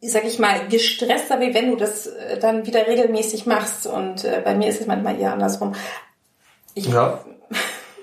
sag 0.00 0.24
ich 0.24 0.38
mal, 0.38 0.68
gestresster, 0.68 1.40
wie 1.40 1.54
wenn 1.54 1.70
du 1.70 1.76
das 1.76 2.06
äh, 2.06 2.38
dann 2.38 2.66
wieder 2.66 2.86
regelmäßig 2.86 3.46
machst. 3.46 3.86
Und 3.86 4.24
äh, 4.24 4.40
bei 4.44 4.54
mir 4.54 4.68
ist 4.68 4.80
es 4.80 4.86
manchmal 4.86 5.20
eher 5.20 5.32
andersrum. 5.32 5.74
Ich, 6.74 6.86
Ja. 6.86 7.20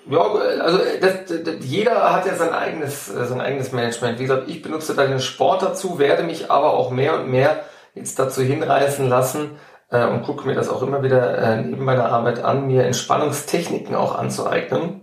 Ja, 0.10 0.22
also 0.22 0.80
das, 1.00 1.14
das, 1.28 1.56
jeder 1.62 2.14
hat 2.14 2.26
ja 2.26 2.36
sein 2.36 2.52
eigenes, 2.54 3.10
äh, 3.10 3.26
sein 3.26 3.40
eigenes 3.42 3.72
Management. 3.72 4.20
Wie 4.20 4.24
gesagt, 4.24 4.48
ich 4.48 4.62
benutze 4.62 4.96
da 4.96 5.06
den 5.06 5.20
Sport 5.20 5.62
dazu, 5.62 5.98
werde 6.00 6.24
mich 6.24 6.52
aber 6.52 6.74
auch 6.74 6.92
mehr 6.92 7.16
und 7.20 7.30
mehr 7.30 7.64
jetzt 7.96 8.20
dazu 8.20 8.42
hinreißen 8.42 9.08
lassen 9.08 9.52
äh, 9.90 10.06
und 10.06 10.24
gucke 10.24 10.46
mir 10.48 10.56
das 10.56 10.70
auch 10.70 10.82
immer 10.82 11.04
wieder 11.04 11.38
äh, 11.38 11.62
neben 11.62 11.86
meiner 11.86 12.10
Arbeit 12.12 12.44
an, 12.44 12.68
mir 12.68 12.84
Entspannungstechniken 12.84 13.96
auch 13.96 14.16
anzueignen, 14.16 15.02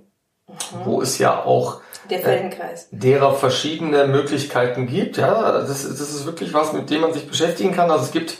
wo 0.84 1.00
es 1.00 1.18
ja 1.18 1.44
auch 1.44 1.80
Der 2.10 2.18
Feldenkreis. 2.18 2.88
derer 2.90 3.32
verschiedene 3.32 4.06
Möglichkeiten 4.06 4.86
gibt. 4.86 5.16
Ja, 5.16 5.52
das, 5.52 5.68
das 5.68 6.00
ist 6.00 6.26
wirklich 6.26 6.52
was, 6.52 6.72
mit 6.72 6.90
dem 6.90 7.00
man 7.00 7.12
sich 7.14 7.26
beschäftigen 7.26 7.72
kann. 7.72 7.90
Also 7.90 8.04
es 8.04 8.10
gibt 8.10 8.38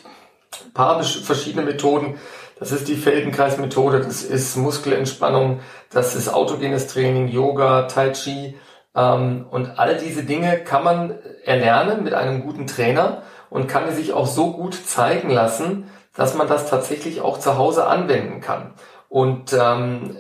ein 0.67 0.73
paar 0.75 1.03
verschiedene 1.03 1.65
Methoden. 1.65 2.19
Das 2.61 2.73
ist 2.73 2.89
die 2.89 2.97
Feldenkreismethode, 2.97 4.01
das 4.01 4.23
ist 4.23 4.55
Muskelentspannung, 4.57 5.61
das 5.91 6.15
ist 6.15 6.29
autogenes 6.29 6.89
Training, 6.89 7.29
Yoga, 7.29 7.85
Tai 7.85 8.11
Chi. 8.11 8.55
Ähm, 8.95 9.47
und 9.51 9.79
all 9.79 9.97
diese 9.97 10.25
Dinge 10.25 10.59
kann 10.59 10.85
man 10.85 11.19
erlernen 11.47 12.05
mit 12.05 12.13
einem 12.13 12.43
guten 12.43 12.67
Trainer 12.67 13.23
und 13.49 13.67
kann 13.67 13.89
es 13.89 13.97
sich 13.97 14.13
auch 14.13 14.27
so 14.27 14.53
gut 14.53 14.75
zeigen 14.75 15.31
lassen, 15.31 15.91
dass 16.15 16.35
man 16.35 16.49
das 16.49 16.69
tatsächlich 16.69 17.23
auch 17.23 17.41
zu 17.41 17.57
Hause 17.57 17.87
anwenden 17.87 18.43
kann. 18.43 18.75
Und 19.09 19.55
ähm, 19.55 20.19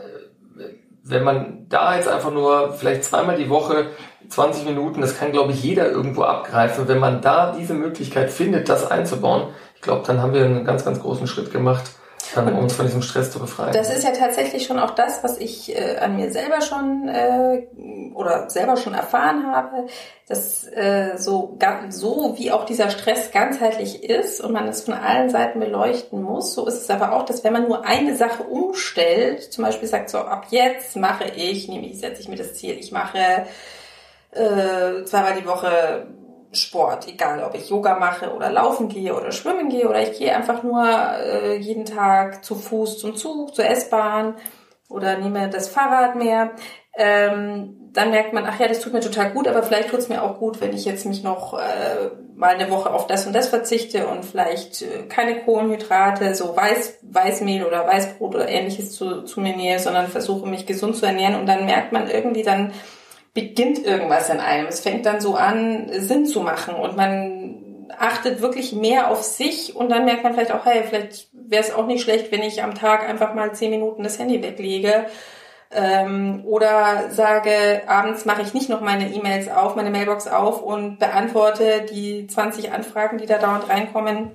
wenn 1.04 1.24
man 1.24 1.66
da 1.68 1.94
jetzt 1.94 2.08
einfach 2.08 2.32
nur 2.32 2.72
vielleicht 2.72 3.04
zweimal 3.04 3.36
die 3.36 3.50
Woche 3.50 3.88
20 4.30 4.64
Minuten, 4.64 5.02
das 5.02 5.18
kann 5.18 5.32
glaube 5.32 5.52
ich 5.52 5.62
jeder 5.62 5.90
irgendwo 5.90 6.22
abgreifen, 6.22 6.88
wenn 6.88 7.00
man 7.00 7.20
da 7.20 7.52
diese 7.52 7.74
Möglichkeit 7.74 8.30
findet, 8.30 8.70
das 8.70 8.90
einzubauen, 8.90 9.48
ich 9.74 9.82
glaube, 9.82 10.06
dann 10.06 10.22
haben 10.22 10.32
wir 10.32 10.44
einen 10.44 10.64
ganz, 10.64 10.86
ganz 10.86 11.00
großen 11.00 11.26
Schritt 11.26 11.52
gemacht, 11.52 11.90
um 12.36 12.58
uns 12.58 12.74
von 12.74 12.86
diesem 12.86 13.02
Stress 13.02 13.30
zu 13.30 13.38
befreien. 13.38 13.72
Das 13.72 13.92
ist 13.92 14.04
ja 14.04 14.12
tatsächlich 14.12 14.66
schon 14.66 14.78
auch 14.78 14.92
das, 14.92 15.22
was 15.22 15.38
ich 15.38 15.76
äh, 15.76 15.98
an 15.98 16.16
mir 16.16 16.30
selber 16.32 16.60
schon 16.60 17.08
äh, 17.08 17.66
oder 18.14 18.48
selber 18.50 18.76
schon 18.76 18.94
erfahren 18.94 19.46
habe, 19.46 19.86
dass 20.28 20.66
äh, 20.66 21.16
so, 21.16 21.58
so 21.88 22.34
wie 22.38 22.52
auch 22.52 22.64
dieser 22.64 22.90
Stress 22.90 23.30
ganzheitlich 23.32 24.04
ist 24.04 24.40
und 24.40 24.52
man 24.52 24.68
es 24.68 24.82
von 24.82 24.94
allen 24.94 25.30
Seiten 25.30 25.60
beleuchten 25.60 26.22
muss, 26.22 26.54
so 26.54 26.66
ist 26.66 26.82
es 26.82 26.90
aber 26.90 27.12
auch, 27.12 27.24
dass 27.24 27.42
wenn 27.44 27.52
man 27.52 27.66
nur 27.66 27.84
eine 27.84 28.16
Sache 28.16 28.42
umstellt, 28.42 29.52
zum 29.52 29.64
Beispiel 29.64 29.88
sagt 29.88 30.10
so, 30.10 30.18
ab 30.18 30.46
jetzt 30.50 30.96
mache 30.96 31.24
ich, 31.24 31.68
nämlich 31.68 31.98
setze 31.98 32.20
ich 32.20 32.28
mir 32.28 32.36
das 32.36 32.54
Ziel, 32.54 32.78
ich 32.78 32.92
mache 32.92 33.46
äh, 34.32 35.04
zweimal 35.04 35.34
die 35.40 35.46
Woche 35.46 36.06
Sport, 36.52 37.06
egal 37.08 37.44
ob 37.44 37.54
ich 37.54 37.70
Yoga 37.70 37.98
mache 37.98 38.34
oder 38.34 38.50
laufen 38.50 38.88
gehe 38.88 39.14
oder 39.14 39.30
schwimmen 39.30 39.68
gehe 39.68 39.88
oder 39.88 40.02
ich 40.02 40.18
gehe 40.18 40.34
einfach 40.34 40.62
nur 40.62 40.84
äh, 40.84 41.56
jeden 41.56 41.84
Tag 41.84 42.44
zu 42.44 42.56
Fuß 42.56 42.98
zum 42.98 43.14
Zug, 43.14 43.54
zur 43.54 43.66
S-Bahn 43.66 44.34
oder 44.88 45.18
nehme 45.18 45.48
das 45.48 45.68
Fahrrad 45.68 46.16
mehr, 46.16 46.50
ähm, 46.96 47.90
dann 47.92 48.10
merkt 48.10 48.32
man, 48.32 48.44
ach 48.46 48.58
ja, 48.58 48.68
das 48.68 48.80
tut 48.80 48.92
mir 48.92 49.00
total 49.00 49.32
gut, 49.32 49.46
aber 49.48 49.62
vielleicht 49.62 49.90
tut 49.90 50.00
es 50.00 50.08
mir 50.08 50.22
auch 50.22 50.38
gut, 50.38 50.60
wenn 50.60 50.72
ich 50.72 50.84
jetzt 50.84 51.06
mich 51.06 51.22
noch 51.22 51.54
äh, 51.54 52.10
mal 52.34 52.54
eine 52.54 52.70
Woche 52.70 52.92
auf 52.92 53.06
das 53.06 53.26
und 53.26 53.32
das 53.32 53.48
verzichte 53.48 54.06
und 54.06 54.24
vielleicht 54.24 54.82
äh, 54.82 55.02
keine 55.08 55.42
Kohlenhydrate, 55.42 56.34
so 56.34 56.56
Weiß, 56.56 56.98
Weißmehl 57.02 57.64
oder 57.64 57.86
Weißbrot 57.86 58.34
oder 58.34 58.48
ähnliches 58.48 58.92
zu, 58.92 59.22
zu 59.22 59.40
mir 59.40 59.56
nähe, 59.56 59.78
sondern 59.78 60.08
versuche 60.08 60.48
mich 60.48 60.66
gesund 60.66 60.96
zu 60.96 61.06
ernähren 61.06 61.36
und 61.36 61.46
dann 61.46 61.66
merkt 61.66 61.92
man 61.92 62.08
irgendwie 62.08 62.42
dann, 62.42 62.72
beginnt 63.34 63.84
irgendwas 63.84 64.28
in 64.30 64.40
einem. 64.40 64.66
Es 64.66 64.80
fängt 64.80 65.06
dann 65.06 65.20
so 65.20 65.34
an, 65.34 65.90
Sinn 65.92 66.26
zu 66.26 66.40
machen 66.40 66.74
und 66.74 66.96
man 66.96 67.90
achtet 67.98 68.40
wirklich 68.40 68.72
mehr 68.72 69.10
auf 69.10 69.22
sich 69.22 69.76
und 69.76 69.90
dann 69.90 70.04
merkt 70.04 70.24
man 70.24 70.32
vielleicht 70.32 70.52
auch, 70.52 70.64
hey, 70.64 70.84
vielleicht 70.84 71.28
wäre 71.32 71.62
es 71.62 71.72
auch 71.72 71.86
nicht 71.86 72.02
schlecht, 72.02 72.32
wenn 72.32 72.42
ich 72.42 72.62
am 72.62 72.74
Tag 72.74 73.08
einfach 73.08 73.34
mal 73.34 73.52
zehn 73.54 73.70
Minuten 73.70 74.02
das 74.02 74.18
Handy 74.18 74.42
weglege. 74.42 75.06
Ähm, 75.72 76.42
oder 76.46 77.10
sage, 77.10 77.82
abends 77.86 78.24
mache 78.24 78.42
ich 78.42 78.54
nicht 78.54 78.68
noch 78.68 78.80
meine 78.80 79.12
E-Mails 79.12 79.48
auf, 79.48 79.76
meine 79.76 79.90
Mailbox 79.90 80.26
auf 80.26 80.62
und 80.62 80.98
beantworte 80.98 81.86
die 81.88 82.26
20 82.26 82.72
Anfragen, 82.72 83.18
die 83.18 83.26
da 83.26 83.38
dauernd 83.38 83.68
reinkommen, 83.68 84.32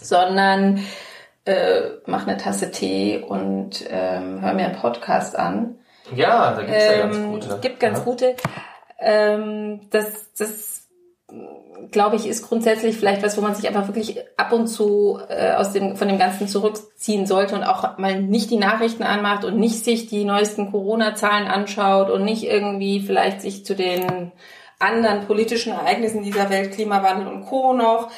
sondern 0.00 0.82
äh, 1.44 1.82
mache 2.06 2.30
eine 2.30 2.38
Tasse 2.38 2.70
Tee 2.70 3.18
und 3.18 3.84
ähm, 3.90 4.40
höre 4.40 4.54
mir 4.54 4.64
einen 4.64 4.80
Podcast 4.80 5.38
an. 5.38 5.78
Ja, 6.14 6.52
da 6.54 6.62
gibt's 6.62 6.84
ja 6.84 6.98
ganz 6.98 7.16
Ähm, 7.16 7.30
gute. 7.30 7.58
gibt 7.60 7.80
ganz 7.80 7.98
ja. 7.98 8.04
gute. 8.04 8.36
Ähm, 8.98 9.80
das, 9.90 10.32
das 10.36 10.88
glaube 11.90 12.16
ich, 12.16 12.26
ist 12.26 12.46
grundsätzlich 12.48 12.96
vielleicht 12.96 13.22
was, 13.22 13.36
wo 13.36 13.40
man 13.40 13.54
sich 13.54 13.66
einfach 13.66 13.88
wirklich 13.88 14.18
ab 14.36 14.52
und 14.52 14.66
zu 14.66 15.18
äh, 15.28 15.52
aus 15.52 15.72
dem, 15.72 15.96
von 15.96 16.08
dem 16.08 16.18
Ganzen 16.18 16.46
zurückziehen 16.48 17.26
sollte 17.26 17.54
und 17.54 17.64
auch 17.64 17.98
mal 17.98 18.20
nicht 18.20 18.50
die 18.50 18.58
Nachrichten 18.58 19.02
anmacht 19.02 19.44
und 19.44 19.58
nicht 19.58 19.84
sich 19.84 20.06
die 20.06 20.24
neuesten 20.24 20.70
Corona-Zahlen 20.70 21.48
anschaut 21.48 22.10
und 22.10 22.24
nicht 22.24 22.44
irgendwie 22.44 23.00
vielleicht 23.00 23.40
sich 23.40 23.64
zu 23.64 23.74
den 23.74 24.32
anderen 24.78 25.26
politischen 25.26 25.72
Ereignissen 25.72 26.22
dieser 26.22 26.50
Welt, 26.50 26.72
Klimawandel 26.72 27.28
und 27.28 27.46
Co. 27.46 27.72
noch 27.72 28.10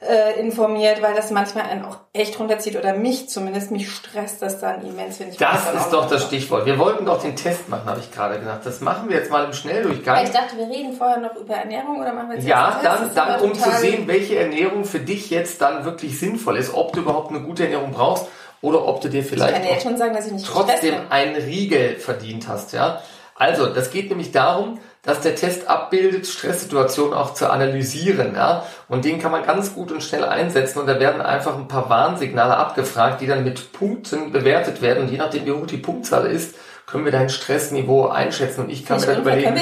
äh, 0.00 0.40
informiert, 0.40 1.02
weil 1.02 1.14
das 1.14 1.30
manchmal 1.30 1.64
einen 1.66 1.84
auch 1.84 1.98
echt 2.14 2.38
runterzieht 2.40 2.76
oder 2.76 2.94
mich 2.94 3.28
zumindest, 3.28 3.70
mich 3.70 3.90
stresst 3.90 4.40
das 4.40 4.58
dann 4.58 4.82
immens, 4.82 5.20
wenn 5.20 5.28
ich 5.28 5.36
Das 5.36 5.74
ist 5.74 5.90
doch 5.90 6.08
das 6.08 6.24
Stichwort. 6.24 6.64
Wir 6.64 6.78
wollten 6.78 7.04
doch 7.04 7.20
den 7.20 7.36
Test 7.36 7.68
machen, 7.68 7.84
habe 7.84 8.00
ich 8.00 8.10
gerade 8.10 8.38
gedacht. 8.38 8.60
Das 8.64 8.80
machen 8.80 9.10
wir 9.10 9.18
jetzt 9.18 9.30
mal 9.30 9.44
im 9.44 9.50
Ja, 9.50 9.56
Schnelldurchgang. 9.56 10.24
Ich 10.24 10.30
dachte, 10.30 10.56
wir 10.56 10.68
reden 10.68 10.94
vorher 10.94 11.18
noch 11.18 11.34
über 11.36 11.54
Ernährung 11.54 12.00
oder 12.00 12.14
machen 12.14 12.30
wir 12.30 12.36
jetzt 12.36 12.48
Ja, 12.48 12.80
dann, 12.82 13.14
dann 13.14 13.40
um 13.40 13.54
zu 13.54 13.70
sehen, 13.72 14.08
welche 14.08 14.38
Ernährung 14.38 14.84
für 14.86 15.00
dich 15.00 15.28
jetzt 15.28 15.60
dann 15.60 15.84
wirklich 15.84 16.18
sinnvoll 16.18 16.56
ist, 16.56 16.72
ob 16.72 16.94
du 16.94 17.00
überhaupt 17.00 17.30
eine 17.30 17.40
gute 17.40 17.64
Ernährung 17.64 17.92
brauchst 17.92 18.26
oder 18.62 18.86
ob 18.86 19.02
du 19.02 19.08
dir 19.10 19.20
Ich 19.20 19.26
vielleicht 19.26 19.82
schon 19.82 19.98
sagen, 19.98 20.16
trotzdem 20.46 20.94
einen 21.10 21.36
Riegel 21.36 21.96
verdient 21.96 22.48
hast, 22.48 22.72
ja. 22.72 23.02
Also, 23.34 23.66
das 23.66 23.90
geht 23.90 24.10
nämlich 24.10 24.32
darum, 24.32 24.80
dass 25.02 25.20
der 25.20 25.34
Test 25.34 25.68
abbildet, 25.68 26.26
Stresssituationen 26.26 27.14
auch 27.14 27.32
zu 27.32 27.50
analysieren, 27.50 28.34
ja. 28.34 28.64
Und 28.88 29.04
den 29.04 29.18
kann 29.18 29.32
man 29.32 29.44
ganz 29.44 29.74
gut 29.74 29.92
und 29.92 30.02
schnell 30.02 30.24
einsetzen 30.24 30.78
und 30.80 30.86
da 30.86 31.00
werden 31.00 31.22
einfach 31.22 31.56
ein 31.56 31.68
paar 31.68 31.88
Warnsignale 31.88 32.56
abgefragt, 32.56 33.20
die 33.20 33.26
dann 33.26 33.44
mit 33.44 33.72
Punkten 33.72 34.30
bewertet 34.32 34.82
werden 34.82 35.04
und 35.04 35.10
je 35.10 35.18
nachdem, 35.18 35.46
wie 35.46 35.52
hoch 35.52 35.66
die 35.66 35.78
Punktzahl 35.78 36.26
ist, 36.26 36.54
können 36.86 37.04
wir 37.04 37.12
dein 37.12 37.30
Stressniveau 37.30 38.08
einschätzen 38.08 38.62
und 38.62 38.70
ich 38.70 38.84
kann 38.84 38.98
Nicht 38.98 39.06
mir 39.06 39.14
dann 39.14 39.22
überlegen, 39.22 39.60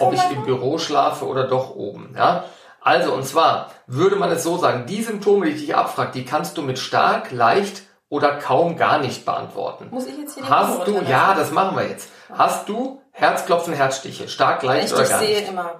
ob 0.00 0.14
ich 0.14 0.30
im 0.30 0.44
Büro 0.44 0.78
schlafe 0.78 1.26
oder 1.26 1.48
doch 1.48 1.74
oben. 1.74 2.14
Ja? 2.16 2.44
Also, 2.80 3.12
und 3.12 3.26
zwar 3.26 3.70
würde 3.86 4.16
man 4.16 4.30
es 4.30 4.44
so 4.44 4.58
sagen, 4.58 4.86
die 4.86 5.02
Symptome, 5.02 5.46
die 5.46 5.52
ich 5.52 5.60
dich 5.60 5.74
abfrage, 5.74 6.12
die 6.12 6.24
kannst 6.24 6.56
du 6.56 6.62
mit 6.62 6.78
stark, 6.78 7.32
leicht 7.32 7.82
oder 8.08 8.36
kaum 8.36 8.76
gar 8.76 8.98
nicht 8.98 9.24
beantworten. 9.24 9.88
Muss 9.90 10.06
ich 10.06 10.16
jetzt 10.16 10.34
hier 10.34 10.48
Hast 10.48 10.86
du, 10.86 11.00
ja, 11.08 11.34
das 11.34 11.50
machen 11.50 11.76
wir 11.76 11.88
jetzt. 11.88 12.10
Hast 12.32 12.68
du 12.68 13.00
Herzklopfen, 13.18 13.74
Herzstiche, 13.74 14.28
stark, 14.28 14.62
leicht 14.62 14.88
ich 14.88 14.92
oder 14.94 15.04
gar 15.08 15.18
sehe 15.18 15.38
nicht? 15.40 15.48
immer. 15.48 15.78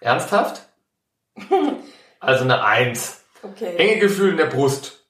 Ernsthaft? 0.00 0.62
Also 2.18 2.44
eine 2.44 2.64
Eins. 2.64 3.22
Okay. 3.42 3.76
Enge 3.76 3.98
Gefühl 3.98 4.30
in 4.30 4.36
der 4.38 4.46
Brust. 4.46 5.04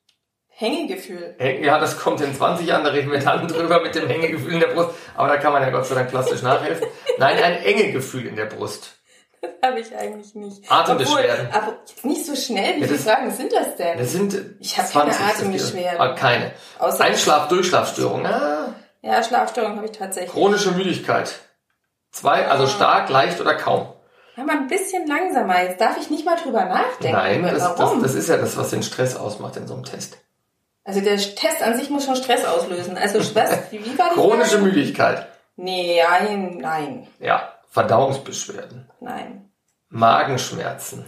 Hängegefühl. 0.48 1.36
Häng- 1.38 1.64
Ja, 1.64 1.78
das 1.78 1.98
kommt 1.98 2.20
in 2.20 2.34
20 2.34 2.66
Jahren, 2.66 2.82
da 2.84 2.90
reden 2.90 3.10
wir 3.12 3.20
dann 3.20 3.46
drüber 3.48 3.80
mit 3.80 3.94
dem 3.94 4.08
Hängegefühl 4.08 4.54
in 4.54 4.60
der 4.60 4.68
Brust. 4.68 4.90
Aber 5.14 5.28
da 5.28 5.36
kann 5.36 5.52
man 5.52 5.62
ja 5.62 5.70
Gott 5.70 5.86
sei 5.86 5.94
Dank 5.94 6.10
plastisch 6.10 6.42
nachhelfen. 6.42 6.86
Nein, 7.18 7.42
ein 7.42 7.62
enge 7.62 7.92
Gefühl 7.92 8.26
in 8.26 8.34
der 8.36 8.46
Brust. 8.46 8.96
Habe 9.64 9.78
ich 9.80 9.94
eigentlich 9.96 10.34
nicht. 10.34 10.70
Atembeschwerden. 10.70 11.46
Obwohl, 11.48 11.62
aber 11.62 11.76
nicht 12.02 12.26
so 12.26 12.34
schnell. 12.34 12.76
Wie 12.76 12.80
Ja, 12.80 12.86
viele 12.86 12.98
das- 12.98 13.04
Fragen 13.04 13.30
sind 13.30 13.52
das 13.52 13.76
denn? 13.76 13.98
Das 13.98 14.12
sind 14.12 14.36
Ich 14.60 14.76
hab 14.76 14.90
keine 14.92 15.12
20 15.12 15.26
Atembeschwerden. 15.36 16.00
Ah, 16.00 16.14
keine. 16.14 16.52
Außer- 16.80 17.00
Einschlaf, 17.02 17.48
Durchschlafstörung. 17.48 18.26
Ah, 18.26 18.74
ja, 19.02 19.22
Schlafstörung 19.22 19.76
habe 19.76 19.86
ich 19.86 19.92
tatsächlich. 19.92 20.32
chronische 20.32 20.72
Müdigkeit. 20.72 21.38
Zwei, 22.16 22.48
also 22.48 22.66
stark, 22.66 23.10
leicht 23.10 23.40
oder 23.42 23.54
kaum. 23.54 23.92
Ja, 24.36 24.44
mal 24.44 24.56
ein 24.56 24.68
bisschen 24.68 25.06
langsamer. 25.06 25.62
Jetzt 25.64 25.80
darf 25.82 25.98
ich 26.00 26.08
nicht 26.08 26.24
mal 26.24 26.36
drüber 26.36 26.64
nachdenken. 26.64 27.12
Nein, 27.16 27.42
das, 27.42 27.58
das, 27.58 27.78
Warum? 27.78 28.02
das 28.02 28.14
ist 28.14 28.28
ja 28.30 28.38
das, 28.38 28.56
was 28.56 28.70
den 28.70 28.82
Stress 28.82 29.16
ausmacht 29.16 29.56
in 29.56 29.66
so 29.66 29.74
einem 29.74 29.84
Test. 29.84 30.16
also 30.84 31.00
der 31.02 31.16
Test 31.18 31.62
an 31.62 31.76
sich 31.76 31.90
muss 31.90 32.06
schon 32.06 32.16
Stress 32.16 32.46
auslösen. 32.46 32.96
Also 32.96 33.18
was? 33.34 33.58
Wie 33.70 33.98
war 33.98 34.08
die 34.10 34.14
Chronische 34.14 34.52
Frage? 34.58 34.62
Müdigkeit. 34.64 35.26
Nein, 35.56 36.56
nein, 36.58 37.06
Ja. 37.18 37.52
Verdauungsbeschwerden. 37.70 38.90
nein. 39.00 39.50
Magenschmerzen. 39.90 41.04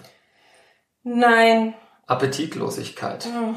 Nein, 1.02 1.74
Appetitlosigkeit. 2.06 3.24
hm, 3.24 3.56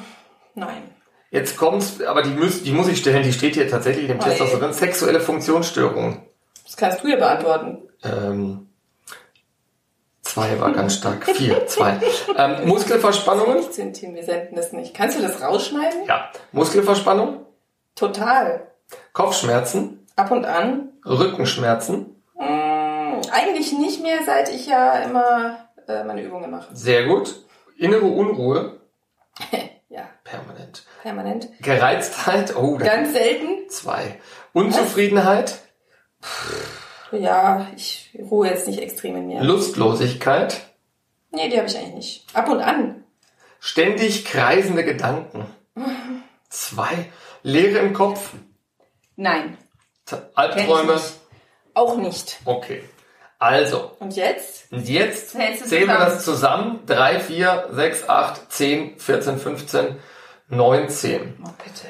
nein. 0.56 0.84
Jetzt 1.32 1.58
kommt's, 1.58 2.02
aber 2.02 2.22
die 2.24 2.30
muss, 2.32 2.64
die 2.64 2.72
muss 2.72 2.88
ich 2.88 2.98
stellen, 3.00 3.24
die 3.24 3.34
steht 3.34 3.56
hier 3.56 3.70
tatsächlich 3.70 4.04
in 4.10 4.18
dem 4.18 4.20
Test 4.20 4.40
Oh 4.42 4.46
auch 4.46 4.50
so 4.50 4.60
drin. 4.60 4.74
Sexuelle 4.74 5.20
Funktionsstörungen. 5.20 6.22
Das 6.72 6.78
kannst 6.78 7.04
du 7.04 7.10
ja 7.10 7.18
beantworten. 7.18 7.80
Ähm, 8.02 8.70
zwei 10.22 10.58
war 10.58 10.72
ganz 10.72 10.96
stark. 10.96 11.26
Vier, 11.26 11.68
zwei. 11.68 12.00
Ähm, 12.38 12.66
Muskelverspannungen. 12.66 13.58
Nicht 13.58 13.74
zu 13.74 13.82
intim, 13.82 14.16
wir 14.16 14.24
senden 14.24 14.56
das 14.56 14.72
nicht. 14.72 14.94
Kannst 14.96 15.18
du 15.18 15.22
das 15.22 15.42
rausschneiden? 15.42 16.06
Ja. 16.08 16.32
Muskelverspannung. 16.54 17.46
Total. 17.96 18.68
Kopfschmerzen. 19.12 20.08
Ab 20.16 20.32
und 20.32 20.46
an. 20.46 20.94
Rückenschmerzen. 21.06 22.16
Hm, 22.38 23.22
eigentlich 23.34 23.74
nicht 23.74 24.02
mehr, 24.02 24.20
seit 24.26 24.48
ich 24.48 24.66
ja 24.68 24.94
immer 25.00 25.68
äh, 25.90 26.06
meine 26.06 26.24
Übungen 26.24 26.52
mache. 26.52 26.74
Sehr 26.74 27.06
gut. 27.06 27.36
Innere 27.78 28.06
Unruhe. 28.06 28.80
Ja, 29.90 30.04
Permanent. 30.24 30.86
permanent. 31.04 31.50
Gereiztheit. 31.62 32.56
Oh, 32.56 32.78
Ganz 32.78 33.12
selten. 33.12 33.68
zwei. 33.70 34.22
Unzufriedenheit. 34.54 35.60
Ja, 37.12 37.68
ich 37.76 38.18
ruhe 38.20 38.48
jetzt 38.48 38.68
nicht 38.68 38.80
extrem 38.80 39.16
in 39.18 39.28
mir. 39.28 39.42
Lustlosigkeit. 39.44 40.62
Nee, 41.32 41.50
die 41.50 41.58
habe 41.58 41.68
ich 41.68 41.78
eigentlich 41.78 41.94
nicht. 41.94 42.26
Ab 42.36 42.50
und 42.50 42.62
an. 42.62 43.04
Ständig 43.60 44.26
kreisende 44.26 44.84
Gedanken. 44.84 45.46
Zwei. 46.50 47.06
Leere 47.44 47.80
im 47.80 47.94
Kopf. 47.94 48.32
Nein, 49.16 49.58
Albträume. 50.36 50.94
Nicht. 50.94 51.14
auch 51.74 51.98
nicht. 51.98 52.40
Okay. 52.46 52.84
Also, 53.40 53.92
Und 54.00 54.16
jetzt? 54.16 54.72
und 54.72 54.88
jetzt 54.88 55.32
zählen 55.32 55.58
wir 55.60 55.64
zusammen? 55.66 56.00
das 56.00 56.26
zusammen. 56.26 56.80
3, 56.86 57.20
4, 57.20 57.70
6, 57.72 58.10
8, 58.10 58.52
10, 58.52 59.00
14, 59.00 59.38
15, 59.40 60.00
19. 60.50 61.44
Oh, 61.44 61.50
bitte. 61.58 61.88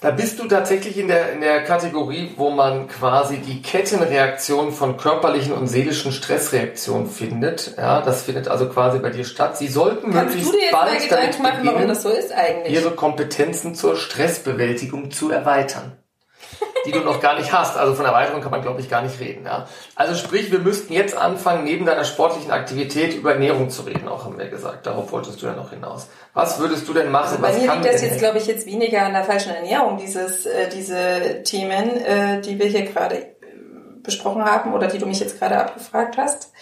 Da 0.00 0.12
bist 0.12 0.38
du 0.38 0.46
tatsächlich 0.46 0.96
in 0.96 1.08
der, 1.08 1.32
in 1.32 1.40
der 1.40 1.64
Kategorie, 1.64 2.32
wo 2.36 2.50
man 2.50 2.86
quasi 2.86 3.38
die 3.38 3.62
Kettenreaktion 3.62 4.70
von 4.70 4.96
körperlichen 4.96 5.52
und 5.52 5.66
seelischen 5.66 6.12
Stressreaktionen 6.12 7.08
findet. 7.08 7.74
Ja, 7.76 8.00
das 8.00 8.22
findet 8.22 8.46
also 8.46 8.68
quasi 8.68 9.00
bei 9.00 9.10
dir 9.10 9.24
statt. 9.24 9.56
Sie 9.58 9.66
sollten 9.66 10.12
Kannst 10.12 10.36
möglichst 10.36 10.52
du 10.52 10.56
dir 10.56 10.62
jetzt 10.64 10.72
mal 10.72 10.86
bald 10.86 11.02
Gedanken 11.02 11.42
damit 11.42 11.42
machen, 11.42 11.66
warum 11.66 11.88
das 11.88 12.02
so 12.02 12.10
ist 12.10 12.32
eigentlich? 12.32 12.72
ihre 12.72 12.92
Kompetenzen 12.92 13.74
zur 13.74 13.96
Stressbewältigung 13.96 15.10
zu 15.10 15.32
erweitern. 15.32 15.98
Die 16.86 16.92
du 16.92 17.00
noch 17.00 17.20
gar 17.20 17.38
nicht 17.38 17.52
hast. 17.52 17.76
Also 17.76 17.94
von 17.94 18.04
Erweiterung 18.04 18.40
kann 18.40 18.50
man, 18.50 18.62
glaube 18.62 18.80
ich, 18.80 18.88
gar 18.88 19.02
nicht 19.02 19.18
reden. 19.20 19.44
Ja. 19.44 19.66
Also 19.94 20.14
sprich, 20.14 20.50
wir 20.50 20.60
müssten 20.60 20.92
jetzt 20.92 21.16
anfangen, 21.16 21.64
neben 21.64 21.86
deiner 21.86 22.04
sportlichen 22.04 22.50
Aktivität 22.50 23.14
über 23.14 23.32
Ernährung 23.32 23.70
zu 23.70 23.82
reden, 23.82 24.08
auch 24.08 24.24
haben 24.24 24.38
wir 24.38 24.48
gesagt. 24.48 24.86
Darauf 24.86 25.10
wolltest 25.12 25.42
du 25.42 25.46
ja 25.46 25.52
noch 25.54 25.70
hinaus. 25.70 26.08
Was 26.34 26.58
würdest 26.58 26.88
du 26.88 26.92
denn 26.92 27.10
machen? 27.10 27.30
Also 27.30 27.42
bei 27.42 27.48
Was 27.48 27.60
mir 27.60 27.72
liegt 27.72 27.84
das 27.84 28.02
jetzt, 28.02 28.18
glaube 28.18 28.38
ich, 28.38 28.46
jetzt 28.46 28.66
weniger 28.66 29.02
an 29.02 29.12
der 29.12 29.24
falschen 29.24 29.54
Ernährung, 29.54 29.98
dieses, 29.98 30.46
äh, 30.46 30.68
diese 30.68 31.42
Themen, 31.42 32.00
äh, 32.04 32.40
die 32.40 32.58
wir 32.58 32.66
hier 32.66 32.82
gerade 32.82 33.16
äh, 33.16 33.34
besprochen 34.02 34.44
haben 34.44 34.72
oder 34.72 34.86
die 34.86 34.98
du 34.98 35.06
mich 35.06 35.20
jetzt 35.20 35.38
gerade 35.38 35.58
abgefragt 35.58 36.16
hast. 36.16 36.52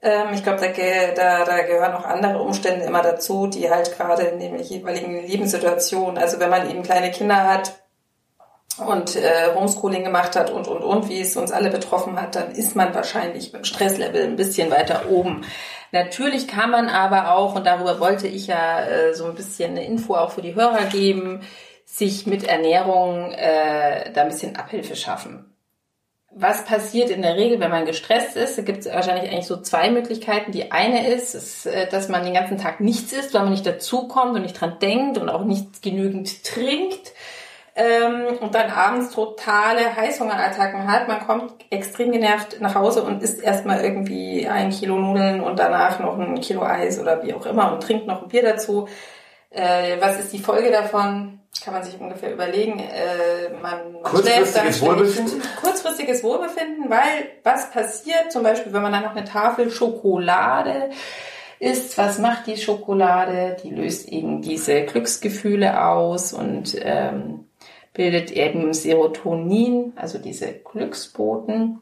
Ähm, 0.00 0.28
ich 0.32 0.42
glaube, 0.42 0.60
da, 0.60 0.68
da, 1.14 1.44
da 1.44 1.62
gehören 1.62 1.94
auch 1.94 2.04
andere 2.04 2.40
Umstände 2.40 2.86
immer 2.86 3.02
dazu, 3.02 3.46
die 3.46 3.68
halt 3.70 3.96
gerade 3.96 4.22
in 4.22 4.38
den 4.38 4.58
jeweiligen 4.58 5.26
Lebenssituationen, 5.26 6.18
also 6.18 6.38
wenn 6.38 6.50
man 6.50 6.70
eben 6.70 6.82
kleine 6.82 7.10
Kinder 7.10 7.44
hat 7.44 7.72
und 8.78 9.16
äh, 9.16 9.54
Homeschooling 9.54 10.04
gemacht 10.04 10.36
hat 10.36 10.50
und, 10.50 10.68
und, 10.68 10.82
und, 10.82 11.08
wie 11.08 11.20
es 11.20 11.36
uns 11.36 11.52
alle 11.52 11.70
betroffen 11.70 12.20
hat, 12.20 12.34
dann 12.34 12.52
ist 12.52 12.76
man 12.76 12.94
wahrscheinlich 12.94 13.52
beim 13.52 13.64
Stresslevel 13.64 14.24
ein 14.24 14.36
bisschen 14.36 14.70
weiter 14.70 15.10
oben. 15.10 15.44
Natürlich 15.90 16.48
kann 16.48 16.70
man 16.70 16.88
aber 16.88 17.34
auch, 17.34 17.54
und 17.54 17.66
darüber 17.66 17.98
wollte 17.98 18.28
ich 18.28 18.46
ja 18.46 18.84
äh, 18.84 19.14
so 19.14 19.24
ein 19.26 19.34
bisschen 19.34 19.72
eine 19.72 19.84
Info 19.84 20.14
auch 20.14 20.32
für 20.32 20.42
die 20.42 20.54
Hörer 20.54 20.84
geben, 20.84 21.40
sich 21.84 22.26
mit 22.26 22.44
Ernährung 22.44 23.32
äh, 23.32 24.12
da 24.12 24.22
ein 24.22 24.28
bisschen 24.28 24.56
Abhilfe 24.56 24.94
schaffen. 24.94 25.44
Was 26.30 26.66
passiert 26.66 27.08
in 27.08 27.22
der 27.22 27.36
Regel, 27.36 27.58
wenn 27.58 27.70
man 27.70 27.86
gestresst 27.86 28.36
ist? 28.36 28.58
Da 28.58 28.62
gibt 28.62 28.80
es 28.80 28.92
wahrscheinlich 28.92 29.32
eigentlich 29.32 29.46
so 29.46 29.56
zwei 29.56 29.90
Möglichkeiten. 29.90 30.52
Die 30.52 30.70
eine 30.70 31.08
ist, 31.08 31.34
ist, 31.34 31.66
äh, 31.66 31.88
dass 31.88 32.08
man 32.10 32.24
den 32.24 32.34
ganzen 32.34 32.58
Tag 32.58 32.80
nichts 32.80 33.12
isst, 33.12 33.32
weil 33.32 33.42
man 33.42 33.52
nicht 33.52 33.66
dazukommt 33.66 34.36
und 34.36 34.42
nicht 34.42 34.60
dran 34.60 34.78
denkt 34.80 35.16
und 35.16 35.30
auch 35.30 35.44
nicht 35.44 35.82
genügend 35.82 36.44
trinkt 36.44 37.12
ähm, 37.78 38.38
und 38.40 38.56
dann 38.56 38.70
abends 38.70 39.14
totale 39.14 39.94
Heißhungerattacken 39.94 40.92
hat. 40.92 41.06
Man 41.06 41.24
kommt 41.24 41.54
extrem 41.70 42.10
genervt 42.10 42.60
nach 42.60 42.74
Hause 42.74 43.04
und 43.04 43.22
isst 43.22 43.40
erstmal 43.40 43.84
irgendwie 43.84 44.48
ein 44.48 44.70
Kilo 44.70 44.98
Nudeln 44.98 45.40
und 45.40 45.60
danach 45.60 46.00
noch 46.00 46.18
ein 46.18 46.40
Kilo 46.40 46.62
Eis 46.62 46.98
oder 46.98 47.22
wie 47.22 47.32
auch 47.32 47.46
immer 47.46 47.72
und 47.72 47.82
trinkt 47.82 48.08
noch 48.08 48.22
ein 48.22 48.28
Bier 48.28 48.42
dazu. 48.42 48.88
Äh, 49.50 49.96
was 50.00 50.18
ist 50.18 50.32
die 50.32 50.40
Folge 50.40 50.72
davon? 50.72 51.38
Kann 51.64 51.72
man 51.72 51.84
sich 51.84 51.98
ungefähr 52.00 52.32
überlegen. 52.32 52.80
Äh, 52.80 53.54
man, 53.62 54.02
kurzfristiges 54.02 54.82
Wohlbefinden. 54.82 55.42
Kurzfristiges 55.60 56.24
Wohlbefinden, 56.24 56.90
weil 56.90 57.28
was 57.44 57.70
passiert, 57.70 58.32
zum 58.32 58.42
Beispiel, 58.42 58.72
wenn 58.72 58.82
man 58.82 58.92
dann 58.92 59.04
noch 59.04 59.14
eine 59.14 59.24
Tafel 59.24 59.70
Schokolade 59.70 60.90
isst, 61.60 61.96
was 61.96 62.18
macht 62.18 62.48
die 62.48 62.56
Schokolade? 62.56 63.56
Die 63.62 63.70
löst 63.70 64.08
eben 64.08 64.42
diese 64.42 64.82
Glücksgefühle 64.82 65.84
aus 65.84 66.32
und 66.32 66.76
ähm, 66.80 67.47
bildet 67.98 68.30
eben 68.30 68.72
Serotonin, 68.72 69.92
also 69.96 70.18
diese 70.18 70.52
Glücksboten. 70.52 71.80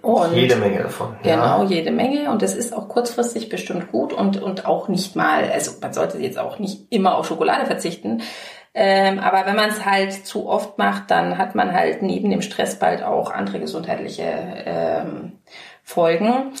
Und 0.00 0.34
jede 0.34 0.56
Menge 0.56 0.82
davon. 0.84 1.16
Genau, 1.22 1.62
ja. 1.62 1.64
jede 1.64 1.90
Menge. 1.90 2.30
Und 2.30 2.40
das 2.40 2.54
ist 2.54 2.74
auch 2.74 2.88
kurzfristig 2.88 3.50
bestimmt 3.50 3.92
gut 3.92 4.14
und, 4.14 4.40
und 4.42 4.64
auch 4.64 4.88
nicht 4.88 5.16
mal, 5.16 5.50
also 5.50 5.72
man 5.82 5.92
sollte 5.92 6.16
jetzt 6.18 6.38
auch 6.38 6.58
nicht 6.58 6.86
immer 6.90 7.18
auf 7.18 7.28
Schokolade 7.28 7.66
verzichten. 7.66 8.22
Ähm, 8.72 9.18
aber 9.18 9.44
wenn 9.44 9.56
man 9.56 9.68
es 9.68 9.84
halt 9.84 10.26
zu 10.26 10.48
oft 10.48 10.78
macht, 10.78 11.10
dann 11.10 11.36
hat 11.36 11.54
man 11.54 11.74
halt 11.74 12.00
neben 12.00 12.30
dem 12.30 12.40
Stress 12.40 12.78
bald 12.78 13.02
auch 13.02 13.30
andere 13.30 13.60
gesundheitliche 13.60 14.24
ähm, 14.24 15.40
Folgen. 15.82 16.54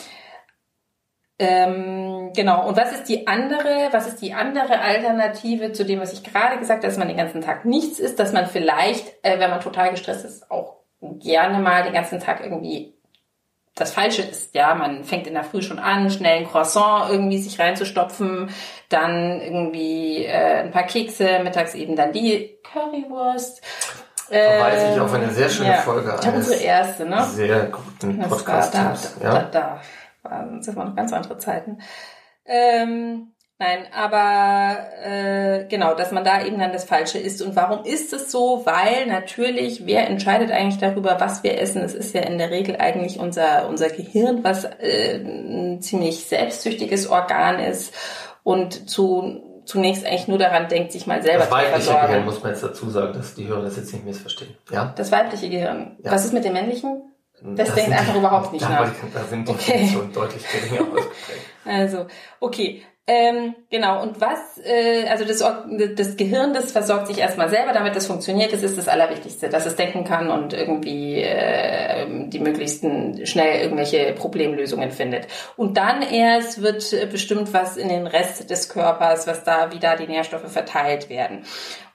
Ähm, 1.38 2.32
genau. 2.34 2.66
Und 2.66 2.76
was 2.76 2.92
ist 2.92 3.04
die 3.04 3.26
andere, 3.26 3.88
was 3.92 4.08
ist 4.08 4.20
die 4.20 4.34
andere 4.34 4.80
Alternative 4.80 5.72
zu 5.72 5.84
dem, 5.84 6.00
was 6.00 6.12
ich 6.12 6.24
gerade 6.24 6.58
gesagt 6.58 6.82
habe, 6.82 6.88
dass 6.88 6.98
man 6.98 7.08
den 7.08 7.16
ganzen 7.16 7.42
Tag 7.42 7.64
nichts 7.64 8.00
isst, 8.00 8.18
dass 8.18 8.32
man 8.32 8.46
vielleicht, 8.46 9.06
äh, 9.22 9.38
wenn 9.38 9.50
man 9.50 9.60
total 9.60 9.90
gestresst 9.90 10.24
ist, 10.24 10.50
auch 10.50 10.78
gerne 11.00 11.58
mal 11.58 11.84
den 11.84 11.92
ganzen 11.92 12.18
Tag 12.18 12.40
irgendwie 12.42 12.94
das 13.76 13.92
Falsche 13.92 14.22
ist. 14.22 14.54
Ja, 14.56 14.74
man 14.74 15.04
fängt 15.04 15.28
in 15.28 15.34
der 15.34 15.44
Früh 15.44 15.62
schon 15.62 15.78
an, 15.78 16.10
schnell 16.10 16.38
ein 16.38 16.48
Croissant 16.48 17.10
irgendwie 17.10 17.38
sich 17.38 17.60
reinzustopfen, 17.60 18.50
dann 18.88 19.40
irgendwie 19.40 20.24
äh, 20.24 20.62
ein 20.62 20.72
paar 20.72 20.82
Kekse, 20.84 21.40
mittags 21.44 21.74
eben 21.74 21.94
dann 21.94 22.12
die 22.12 22.58
Currywurst. 22.64 23.62
Verweise 24.28 24.92
ich 24.92 25.00
auf 25.00 25.14
eine 25.14 25.30
sehr 25.30 25.48
schöne 25.48 25.70
ja, 25.70 25.76
Folge. 25.76 26.14
Unsere 26.34 26.60
erste, 26.60 27.06
ne? 27.06 27.24
Sehr 27.24 27.66
guten 27.66 28.18
Podcast. 28.28 28.74
Da, 28.74 28.94
da, 29.20 29.24
ja. 29.24 29.32
da, 29.32 29.42
da, 29.50 29.80
das 30.22 30.74
waren 30.76 30.88
noch 30.88 30.96
ganz 30.96 31.12
andere 31.12 31.38
Zeiten. 31.38 31.78
Ähm, 32.44 33.32
nein, 33.58 33.86
aber 33.94 34.78
äh, 35.02 35.66
genau, 35.68 35.94
dass 35.94 36.12
man 36.12 36.24
da 36.24 36.44
eben 36.44 36.58
dann 36.58 36.72
das 36.72 36.84
Falsche 36.84 37.18
isst. 37.18 37.42
Und 37.42 37.56
warum 37.56 37.84
ist 37.84 38.12
es 38.12 38.30
so? 38.30 38.62
Weil 38.64 39.06
natürlich, 39.06 39.86
wer 39.86 40.08
entscheidet 40.08 40.50
eigentlich 40.50 40.78
darüber, 40.78 41.20
was 41.20 41.42
wir 41.42 41.60
essen? 41.60 41.82
Es 41.82 41.94
ist 41.94 42.14
ja 42.14 42.22
in 42.22 42.38
der 42.38 42.50
Regel 42.50 42.76
eigentlich 42.76 43.18
unser, 43.18 43.68
unser 43.68 43.90
Gehirn, 43.90 44.44
was 44.44 44.64
äh, 44.64 45.18
ein 45.18 45.82
ziemlich 45.82 46.24
selbstsüchtiges 46.24 47.08
Organ 47.08 47.58
ist 47.58 47.94
und 48.42 48.88
zu 48.88 49.44
zunächst 49.68 50.06
eigentlich 50.06 50.28
nur 50.28 50.38
daran 50.38 50.68
denkt, 50.68 50.92
sich 50.92 51.06
mal 51.06 51.22
selber 51.22 51.44
zu 51.44 51.48
versorgen. 51.50 51.72
Das 51.74 51.86
weibliche 51.86 52.06
Gehirn 52.06 52.24
muss 52.24 52.42
man 52.42 52.52
jetzt 52.52 52.62
dazu 52.62 52.88
sagen, 52.88 53.12
dass 53.12 53.34
die 53.34 53.46
Hörer 53.46 53.62
das 53.62 53.76
jetzt 53.76 53.92
nicht 53.92 54.04
missverstehen. 54.06 54.56
Ja? 54.70 54.94
Das 54.96 55.12
weibliche 55.12 55.50
Gehirn. 55.50 55.98
Ja. 56.02 56.10
Was 56.10 56.24
ist 56.24 56.32
mit 56.32 56.44
dem 56.44 56.54
männlichen? 56.54 57.02
Das, 57.42 57.68
das 57.68 57.74
denkt 57.76 57.92
einfach 57.92 58.16
überhaupt 58.16 58.52
nicht 58.52 58.68
nach. 58.68 58.90
Da 59.14 59.24
sind 59.24 59.48
die 59.48 59.52
okay. 59.52 59.78
Funktionen 59.78 60.12
deutlich 60.12 60.44
geringer 60.50 60.80
ausgeprägt. 60.92 61.46
Also, 61.64 62.06
okay. 62.40 62.82
Ähm, 63.10 63.54
genau, 63.70 64.02
und 64.02 64.20
was, 64.20 64.58
äh, 64.62 65.08
also 65.08 65.24
das, 65.24 65.42
das 65.96 66.18
Gehirn, 66.18 66.52
das 66.52 66.72
versorgt 66.72 67.06
sich 67.06 67.16
erstmal 67.16 67.48
selber, 67.48 67.72
damit 67.72 67.96
das 67.96 68.06
funktioniert, 68.06 68.52
das 68.52 68.62
ist 68.62 68.76
das 68.76 68.86
Allerwichtigste, 68.86 69.48
dass 69.48 69.64
es 69.64 69.76
denken 69.76 70.04
kann 70.04 70.28
und 70.28 70.52
irgendwie 70.52 71.22
äh, 71.22 72.28
die 72.28 72.38
möglichsten 72.38 73.24
schnell 73.24 73.62
irgendwelche 73.62 74.12
Problemlösungen 74.12 74.90
findet. 74.90 75.26
Und 75.56 75.78
dann 75.78 76.02
erst 76.02 76.60
wird 76.60 77.10
bestimmt 77.10 77.54
was 77.54 77.78
in 77.78 77.88
den 77.88 78.06
Rest 78.06 78.50
des 78.50 78.68
Körpers, 78.68 79.26
was 79.26 79.42
da, 79.42 79.72
wie 79.72 79.78
da 79.78 79.96
die 79.96 80.06
Nährstoffe 80.06 80.52
verteilt 80.52 81.08
werden. 81.08 81.44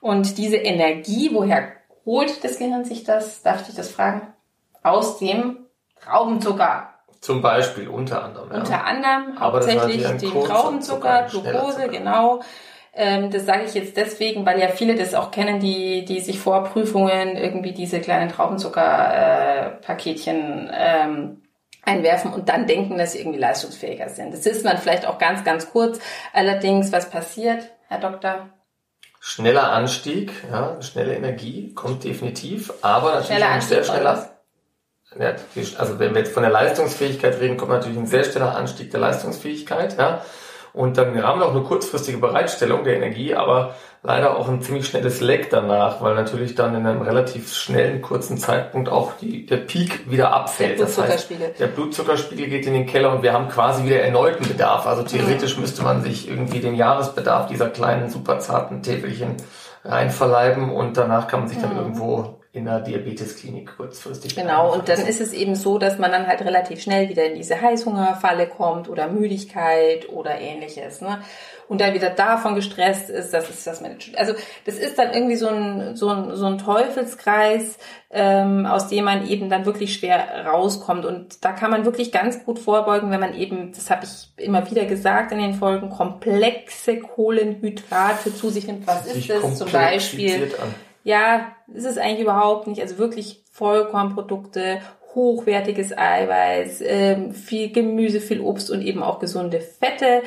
Und 0.00 0.36
diese 0.36 0.56
Energie, 0.56 1.30
woher 1.32 1.68
holt 2.04 2.42
das 2.42 2.58
Gehirn 2.58 2.84
sich 2.84 3.04
das? 3.04 3.40
Darf 3.42 3.68
ich 3.68 3.76
das 3.76 3.88
fragen? 3.88 4.33
Aus 4.84 5.18
dem 5.18 5.66
Traubenzucker. 6.00 6.90
Zum 7.20 7.42
Beispiel, 7.42 7.88
unter 7.88 8.22
anderem. 8.22 8.52
Ja. 8.52 8.58
Unter 8.58 8.84
anderem 8.84 9.40
hauptsächlich 9.40 10.06
dem 10.06 10.44
Traubenzucker, 10.44 11.26
Glucose, 11.28 11.88
genau. 11.88 12.38
Ähm, 12.92 13.32
das 13.32 13.46
sage 13.46 13.64
ich 13.64 13.74
jetzt 13.74 13.96
deswegen, 13.96 14.46
weil 14.46 14.60
ja 14.60 14.68
viele 14.68 14.94
das 14.94 15.14
auch 15.14 15.32
kennen, 15.32 15.58
die, 15.58 16.04
die 16.04 16.20
sich 16.20 16.38
vor 16.38 16.62
Prüfungen 16.64 17.36
irgendwie 17.36 17.72
diese 17.72 18.00
kleinen 18.00 18.28
Traubenzucker-Paketchen 18.28 20.70
äh, 20.70 21.02
ähm, 21.02 21.42
einwerfen 21.82 22.32
und 22.32 22.48
dann 22.48 22.68
denken, 22.68 22.96
dass 22.98 23.12
sie 23.12 23.20
irgendwie 23.20 23.40
leistungsfähiger 23.40 24.10
sind. 24.10 24.32
Das 24.32 24.46
ist 24.46 24.64
man 24.64 24.78
vielleicht 24.78 25.06
auch 25.06 25.18
ganz, 25.18 25.42
ganz 25.44 25.70
kurz. 25.70 25.98
Allerdings, 26.32 26.92
was 26.92 27.10
passiert, 27.10 27.68
Herr 27.88 27.98
Doktor? 27.98 28.50
Schneller 29.18 29.72
Anstieg, 29.72 30.30
ja, 30.52 30.80
schnelle 30.82 31.16
Energie 31.16 31.74
kommt 31.74 32.04
definitiv, 32.04 32.72
aber 32.82 33.14
natürlich 33.14 33.38
schneller 33.38 33.50
Anstieg 33.50 33.76
sehr 33.76 33.84
schneller 33.84 34.33
also 35.78 35.98
wenn 35.98 36.14
wir 36.14 36.22
jetzt 36.22 36.32
von 36.32 36.42
der 36.42 36.52
Leistungsfähigkeit 36.52 37.40
reden, 37.40 37.56
kommt 37.56 37.70
natürlich 37.70 37.98
ein 37.98 38.06
sehr 38.06 38.24
schneller 38.24 38.56
Anstieg 38.56 38.90
der 38.90 39.00
Leistungsfähigkeit, 39.00 39.96
ja. 39.98 40.22
Und 40.72 40.98
dann 40.98 41.22
haben 41.22 41.38
wir 41.38 41.46
auch 41.46 41.54
eine 41.54 41.62
kurzfristige 41.62 42.18
Bereitstellung 42.18 42.82
der 42.82 42.96
Energie, 42.96 43.32
aber 43.36 43.76
leider 44.02 44.36
auch 44.36 44.48
ein 44.48 44.60
ziemlich 44.60 44.86
schnelles 44.86 45.20
Leck 45.20 45.48
danach, 45.48 46.00
weil 46.00 46.16
natürlich 46.16 46.56
dann 46.56 46.74
in 46.74 46.84
einem 46.84 47.00
relativ 47.00 47.54
schnellen, 47.54 48.02
kurzen 48.02 48.38
Zeitpunkt 48.38 48.88
auch 48.88 49.12
die, 49.16 49.46
der 49.46 49.58
Peak 49.58 50.10
wieder 50.10 50.32
abfällt. 50.32 50.80
Der 50.80 50.84
Blutzuckerspiegel. 50.84 51.40
Das 51.40 51.50
heißt, 51.50 51.60
der 51.60 51.66
Blutzuckerspiegel 51.68 52.48
geht 52.48 52.66
in 52.66 52.74
den 52.74 52.86
Keller 52.86 53.12
und 53.12 53.22
wir 53.22 53.32
haben 53.32 53.48
quasi 53.48 53.84
wieder 53.84 54.00
erneuten 54.00 54.48
Bedarf. 54.48 54.86
Also 54.86 55.04
theoretisch 55.04 55.54
mhm. 55.54 55.62
müsste 55.62 55.82
man 55.84 56.02
sich 56.02 56.28
irgendwie 56.28 56.58
den 56.58 56.74
Jahresbedarf 56.74 57.46
dieser 57.46 57.70
kleinen, 57.70 58.10
super 58.10 58.40
zarten 58.40 58.82
Täfelchen 58.82 59.36
reinverleiben 59.84 60.70
und 60.70 60.96
danach 60.96 61.28
kann 61.28 61.40
man 61.40 61.48
sich 61.48 61.58
dann 61.58 61.72
mhm. 61.72 61.78
irgendwo 61.78 62.40
in 62.54 62.66
der 62.66 62.78
Diabetesklinik 62.78 63.76
kurzfristig. 63.76 64.36
Genau, 64.36 64.72
und 64.72 64.88
dann 64.88 65.04
ist 65.06 65.20
es 65.20 65.32
eben 65.32 65.56
so, 65.56 65.78
dass 65.78 65.98
man 65.98 66.12
dann 66.12 66.28
halt 66.28 66.40
relativ 66.42 66.80
schnell 66.80 67.08
wieder 67.08 67.24
in 67.24 67.34
diese 67.34 67.60
Heißhungerfalle 67.60 68.46
kommt 68.46 68.88
oder 68.88 69.08
Müdigkeit 69.08 70.08
oder 70.08 70.38
ähnliches. 70.38 71.00
Ne? 71.00 71.18
Und 71.66 71.80
dann 71.80 71.94
wieder 71.94 72.10
davon 72.10 72.54
gestresst 72.54 73.10
ist, 73.10 73.34
das 73.34 73.50
ist 73.50 73.66
das 73.66 73.80
Management. 73.80 74.16
Also 74.20 74.34
das 74.66 74.76
ist 74.76 74.96
dann 75.00 75.12
irgendwie 75.12 75.34
so 75.34 75.48
ein, 75.48 75.96
so 75.96 76.08
ein, 76.10 76.36
so 76.36 76.46
ein 76.46 76.58
Teufelskreis, 76.58 77.76
ähm, 78.10 78.66
aus 78.66 78.86
dem 78.86 79.04
man 79.04 79.26
eben 79.26 79.50
dann 79.50 79.66
wirklich 79.66 79.92
schwer 79.92 80.46
rauskommt. 80.46 81.04
Und 81.04 81.44
da 81.44 81.50
kann 81.50 81.72
man 81.72 81.84
wirklich 81.84 82.12
ganz 82.12 82.44
gut 82.44 82.60
vorbeugen, 82.60 83.10
wenn 83.10 83.18
man 83.20 83.34
eben, 83.34 83.72
das 83.72 83.90
habe 83.90 84.04
ich 84.04 84.44
immer 84.44 84.70
wieder 84.70 84.84
gesagt 84.84 85.32
in 85.32 85.38
den 85.38 85.54
Folgen, 85.54 85.90
komplexe 85.90 87.00
Kohlenhydrate 87.00 88.32
zu 88.32 88.50
sich 88.50 88.68
nimmt. 88.68 88.86
Was 88.86 89.06
ist 89.06 89.28
das 89.28 89.58
zum 89.58 89.72
Beispiel? 89.72 90.52
An 90.62 90.72
ja, 91.04 91.54
ist 91.72 91.84
es 91.84 91.98
eigentlich 91.98 92.22
überhaupt 92.22 92.66
nicht. 92.66 92.80
Also 92.80 92.98
wirklich 92.98 93.44
Vollkornprodukte, 93.52 94.80
hochwertiges 95.14 95.96
Eiweiß, 95.96 96.82
ähm, 96.84 97.32
viel 97.32 97.70
Gemüse, 97.70 98.20
viel 98.20 98.40
Obst 98.40 98.70
und 98.70 98.82
eben 98.82 99.02
auch 99.02 99.20
gesunde 99.20 99.60
Fette. 99.60 100.22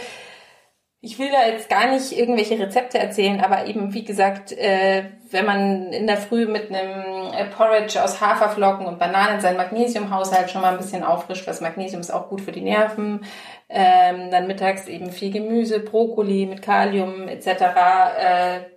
Ich 1.01 1.19
will 1.19 1.29
da 1.31 1.47
jetzt 1.47 1.69
gar 1.69 1.91
nicht 1.91 2.17
irgendwelche 2.17 2.59
Rezepte 2.59 2.99
erzählen, 2.99 3.41
aber 3.41 3.65
eben 3.65 3.93
wie 3.93 4.03
gesagt, 4.03 4.51
äh, 4.51 5.05
wenn 5.31 5.45
man 5.45 5.91
in 5.91 6.07
der 6.07 6.17
Früh 6.17 6.45
mit 6.45 6.71
einem 6.71 7.33
äh, 7.33 7.45
Porridge 7.45 8.01
aus 8.01 8.21
Haferflocken 8.21 8.85
und 8.85 8.99
Bananen 8.99 9.41
seinen 9.41 9.57
Magnesiumhaushalt 9.57 10.49
schon 10.49 10.61
mal 10.61 10.71
ein 10.71 10.77
bisschen 10.77 11.03
auffrischt, 11.03 11.47
was 11.47 11.61
Magnesium 11.61 12.01
ist 12.01 12.11
auch 12.11 12.29
gut 12.29 12.41
für 12.41 12.51
die 12.51 12.61
Nerven, 12.61 13.25
ähm, 13.69 14.31
dann 14.31 14.47
mittags 14.47 14.87
eben 14.87 15.11
viel 15.11 15.31
Gemüse, 15.31 15.79
Brokkoli 15.79 16.45
mit 16.45 16.61
Kalium 16.61 17.27
etc. 17.27 18.76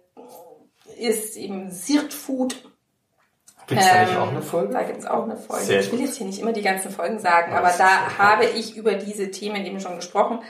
Äh, 1.01 1.09
ist 1.09 1.37
eben 1.37 1.71
Sirt 1.71 2.13
Food. 2.13 2.57
Gibt 3.67 3.81
es 3.81 3.89
da 3.89 4.01
nicht 4.03 4.13
ähm, 4.13 4.19
auch 4.19 4.29
eine 4.29 4.43
Folge? 4.43 4.73
Da 4.73 4.83
gibt 4.83 4.99
es 4.99 5.07
auch 5.07 5.25
eine 5.25 5.37
Folge. 5.37 5.65
Sehr 5.65 5.81
ich 5.81 5.93
will 5.93 6.01
jetzt 6.01 6.17
hier 6.17 6.27
nicht 6.27 6.41
immer 6.41 6.53
die 6.53 6.63
ganzen 6.63 6.91
Folgen 6.91 7.19
sagen, 7.19 7.53
aber 7.53 7.71
da 7.79 8.19
habe 8.19 8.45
ich 8.45 8.77
über 8.77 8.95
diese 8.95 9.31
Themen 9.31 9.65
eben 9.65 9.81
schon 9.81 9.97
gesprochen. 9.97 10.41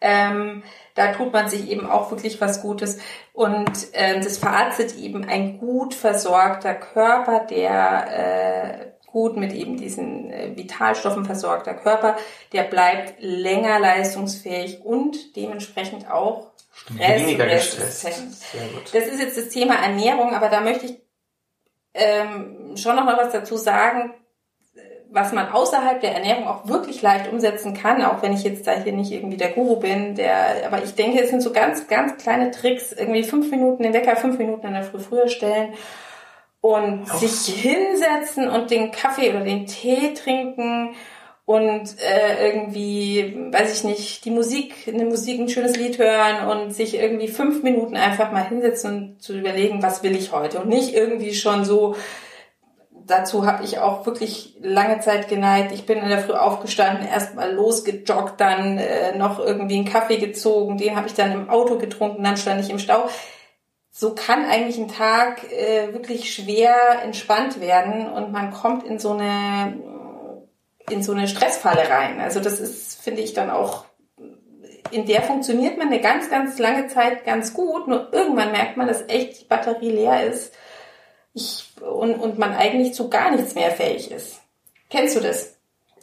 Ähm, 0.00 0.62
da 0.94 1.12
tut 1.12 1.32
man 1.32 1.48
sich 1.48 1.68
eben 1.70 1.88
auch 1.90 2.10
wirklich 2.12 2.40
was 2.40 2.62
Gutes. 2.62 2.98
Und 3.32 3.72
ähm, 3.94 4.22
das 4.22 4.38
Fazit 4.38 4.96
eben 4.96 5.24
ein 5.24 5.58
gut 5.58 5.94
versorgter 5.94 6.74
Körper, 6.74 7.40
der 7.40 8.84
äh, 8.84 8.86
gut 9.10 9.36
mit 9.36 9.52
eben 9.52 9.76
diesen 9.76 10.30
äh, 10.30 10.56
Vitalstoffen 10.56 11.24
versorgter 11.24 11.74
Körper, 11.74 12.16
der 12.52 12.64
bleibt 12.64 13.14
länger 13.18 13.80
leistungsfähig 13.80 14.84
und 14.84 15.34
dementsprechend 15.34 16.10
auch 16.10 16.47
Stress 16.78 17.20
weniger 17.20 17.46
gestresst. 17.46 18.06
Das 18.92 19.06
ist 19.06 19.20
jetzt 19.20 19.36
das 19.36 19.48
Thema 19.48 19.74
Ernährung, 19.74 20.34
aber 20.34 20.48
da 20.48 20.60
möchte 20.60 20.86
ich 20.86 21.00
ähm, 21.94 22.76
schon 22.76 22.96
noch 22.96 23.04
mal 23.04 23.16
was 23.16 23.32
dazu 23.32 23.56
sagen, 23.56 24.14
was 25.10 25.32
man 25.32 25.48
außerhalb 25.48 26.00
der 26.00 26.14
Ernährung 26.14 26.46
auch 26.46 26.68
wirklich 26.68 27.00
leicht 27.00 27.32
umsetzen 27.32 27.74
kann, 27.74 28.04
auch 28.04 28.22
wenn 28.22 28.34
ich 28.34 28.42
jetzt 28.44 28.66
da 28.66 28.72
hier 28.72 28.92
nicht 28.92 29.10
irgendwie 29.10 29.38
der 29.38 29.52
Guru 29.52 29.76
bin, 29.76 30.14
der, 30.14 30.66
aber 30.66 30.82
ich 30.82 30.94
denke, 30.94 31.22
es 31.22 31.30
sind 31.30 31.40
so 31.40 31.52
ganz, 31.52 31.86
ganz 31.88 32.18
kleine 32.18 32.50
Tricks, 32.50 32.92
irgendwie 32.92 33.24
fünf 33.24 33.50
Minuten 33.50 33.82
den 33.82 33.94
Wecker 33.94 34.16
fünf 34.16 34.38
Minuten 34.38 34.66
in 34.66 34.74
der 34.74 34.82
Früh 34.82 34.98
früher 34.98 35.28
stellen 35.28 35.74
und 36.60 37.06
oh. 37.10 37.16
sich 37.16 37.54
hinsetzen 37.54 38.48
und 38.48 38.70
den 38.70 38.90
Kaffee 38.92 39.30
oder 39.30 39.40
den 39.40 39.66
Tee 39.66 40.12
trinken 40.12 40.94
und 41.48 41.96
äh, 41.98 42.46
irgendwie, 42.46 43.34
weiß 43.50 43.72
ich 43.72 43.84
nicht, 43.84 44.26
die 44.26 44.30
Musik, 44.30 44.74
eine 44.86 45.06
Musik, 45.06 45.40
ein 45.40 45.48
schönes 45.48 45.78
Lied 45.78 45.96
hören 45.98 46.46
und 46.46 46.74
sich 46.74 46.94
irgendwie 46.94 47.26
fünf 47.26 47.62
Minuten 47.62 47.96
einfach 47.96 48.32
mal 48.32 48.46
hinsetzen 48.46 48.90
und 48.92 49.22
zu 49.22 49.32
überlegen, 49.32 49.82
was 49.82 50.02
will 50.02 50.14
ich 50.14 50.30
heute 50.30 50.60
und 50.60 50.68
nicht 50.68 50.92
irgendwie 50.92 51.32
schon 51.32 51.64
so 51.64 51.96
dazu 53.06 53.46
habe 53.46 53.64
ich 53.64 53.78
auch 53.78 54.04
wirklich 54.04 54.58
lange 54.60 55.00
Zeit 55.00 55.28
geneigt. 55.28 55.72
Ich 55.72 55.86
bin 55.86 55.96
in 55.96 56.10
der 56.10 56.20
Früh 56.20 56.34
aufgestanden, 56.34 57.08
erstmal 57.08 57.54
losgejoggt, 57.54 58.38
dann 58.38 58.76
äh, 58.76 59.16
noch 59.16 59.38
irgendwie 59.38 59.76
einen 59.76 59.88
Kaffee 59.88 60.18
gezogen, 60.18 60.76
den 60.76 60.96
habe 60.96 61.06
ich 61.06 61.14
dann 61.14 61.32
im 61.32 61.48
Auto 61.48 61.78
getrunken, 61.78 62.24
dann 62.24 62.36
stand 62.36 62.60
ich 62.60 62.68
im 62.68 62.78
Stau. 62.78 63.08
So 63.90 64.14
kann 64.14 64.44
eigentlich 64.44 64.76
ein 64.76 64.88
Tag 64.88 65.50
äh, 65.50 65.94
wirklich 65.94 66.30
schwer 66.30 66.74
entspannt 67.02 67.62
werden 67.62 68.06
und 68.06 68.32
man 68.32 68.50
kommt 68.50 68.84
in 68.84 68.98
so 68.98 69.12
eine 69.12 69.97
in 70.90 71.02
so 71.02 71.12
eine 71.12 71.28
Stressfalle 71.28 71.88
rein. 71.88 72.20
Also 72.20 72.40
das 72.40 72.60
ist, 72.60 73.00
finde 73.02 73.22
ich, 73.22 73.34
dann 73.34 73.50
auch 73.50 73.84
in 74.90 75.06
der 75.06 75.22
funktioniert 75.22 75.76
man 75.76 75.88
eine 75.88 76.00
ganz, 76.00 76.30
ganz 76.30 76.58
lange 76.58 76.88
Zeit 76.88 77.24
ganz 77.24 77.52
gut. 77.52 77.88
Nur 77.88 78.12
irgendwann 78.12 78.52
merkt 78.52 78.76
man, 78.76 78.88
dass 78.88 79.04
echt 79.08 79.40
die 79.40 79.44
Batterie 79.44 79.90
leer 79.90 80.26
ist 80.26 80.52
ich, 81.34 81.72
und, 81.80 82.14
und 82.14 82.38
man 82.38 82.54
eigentlich 82.54 82.94
zu 82.94 83.08
gar 83.08 83.30
nichts 83.30 83.54
mehr 83.54 83.70
fähig 83.70 84.10
ist. 84.10 84.40
Kennst 84.90 85.16
du 85.16 85.20
das? 85.20 85.56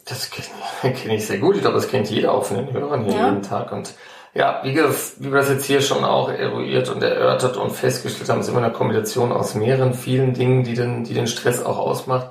Das 0.04 0.30
kenne 0.30 0.94
kenn 0.94 1.10
ich 1.10 1.26
sehr 1.26 1.38
gut. 1.38 1.56
Ich 1.56 1.62
glaube, 1.62 1.76
das 1.76 1.88
kennt 1.88 2.10
jeder 2.10 2.32
auch 2.32 2.44
von 2.44 2.58
den 2.58 2.72
Hörern 2.72 3.04
hier 3.04 3.14
ja. 3.14 3.28
jeden 3.28 3.42
Tag. 3.42 3.72
Und 3.72 3.94
ja, 4.34 4.60
wie, 4.62 4.74
das, 4.74 5.14
wie 5.18 5.32
wir 5.32 5.38
das 5.38 5.48
jetzt 5.48 5.64
hier 5.64 5.80
schon 5.80 6.04
auch 6.04 6.28
eruiert 6.30 6.88
und 6.88 7.02
erörtert 7.02 7.56
und 7.56 7.70
festgestellt 7.70 8.28
haben, 8.28 8.40
ist 8.40 8.48
immer 8.48 8.62
eine 8.62 8.72
Kombination 8.72 9.32
aus 9.32 9.54
mehreren, 9.54 9.94
vielen 9.94 10.34
Dingen, 10.34 10.62
die 10.62 10.74
den, 10.74 11.04
die 11.04 11.14
den 11.14 11.26
Stress 11.26 11.64
auch 11.64 11.78
ausmacht. 11.78 12.30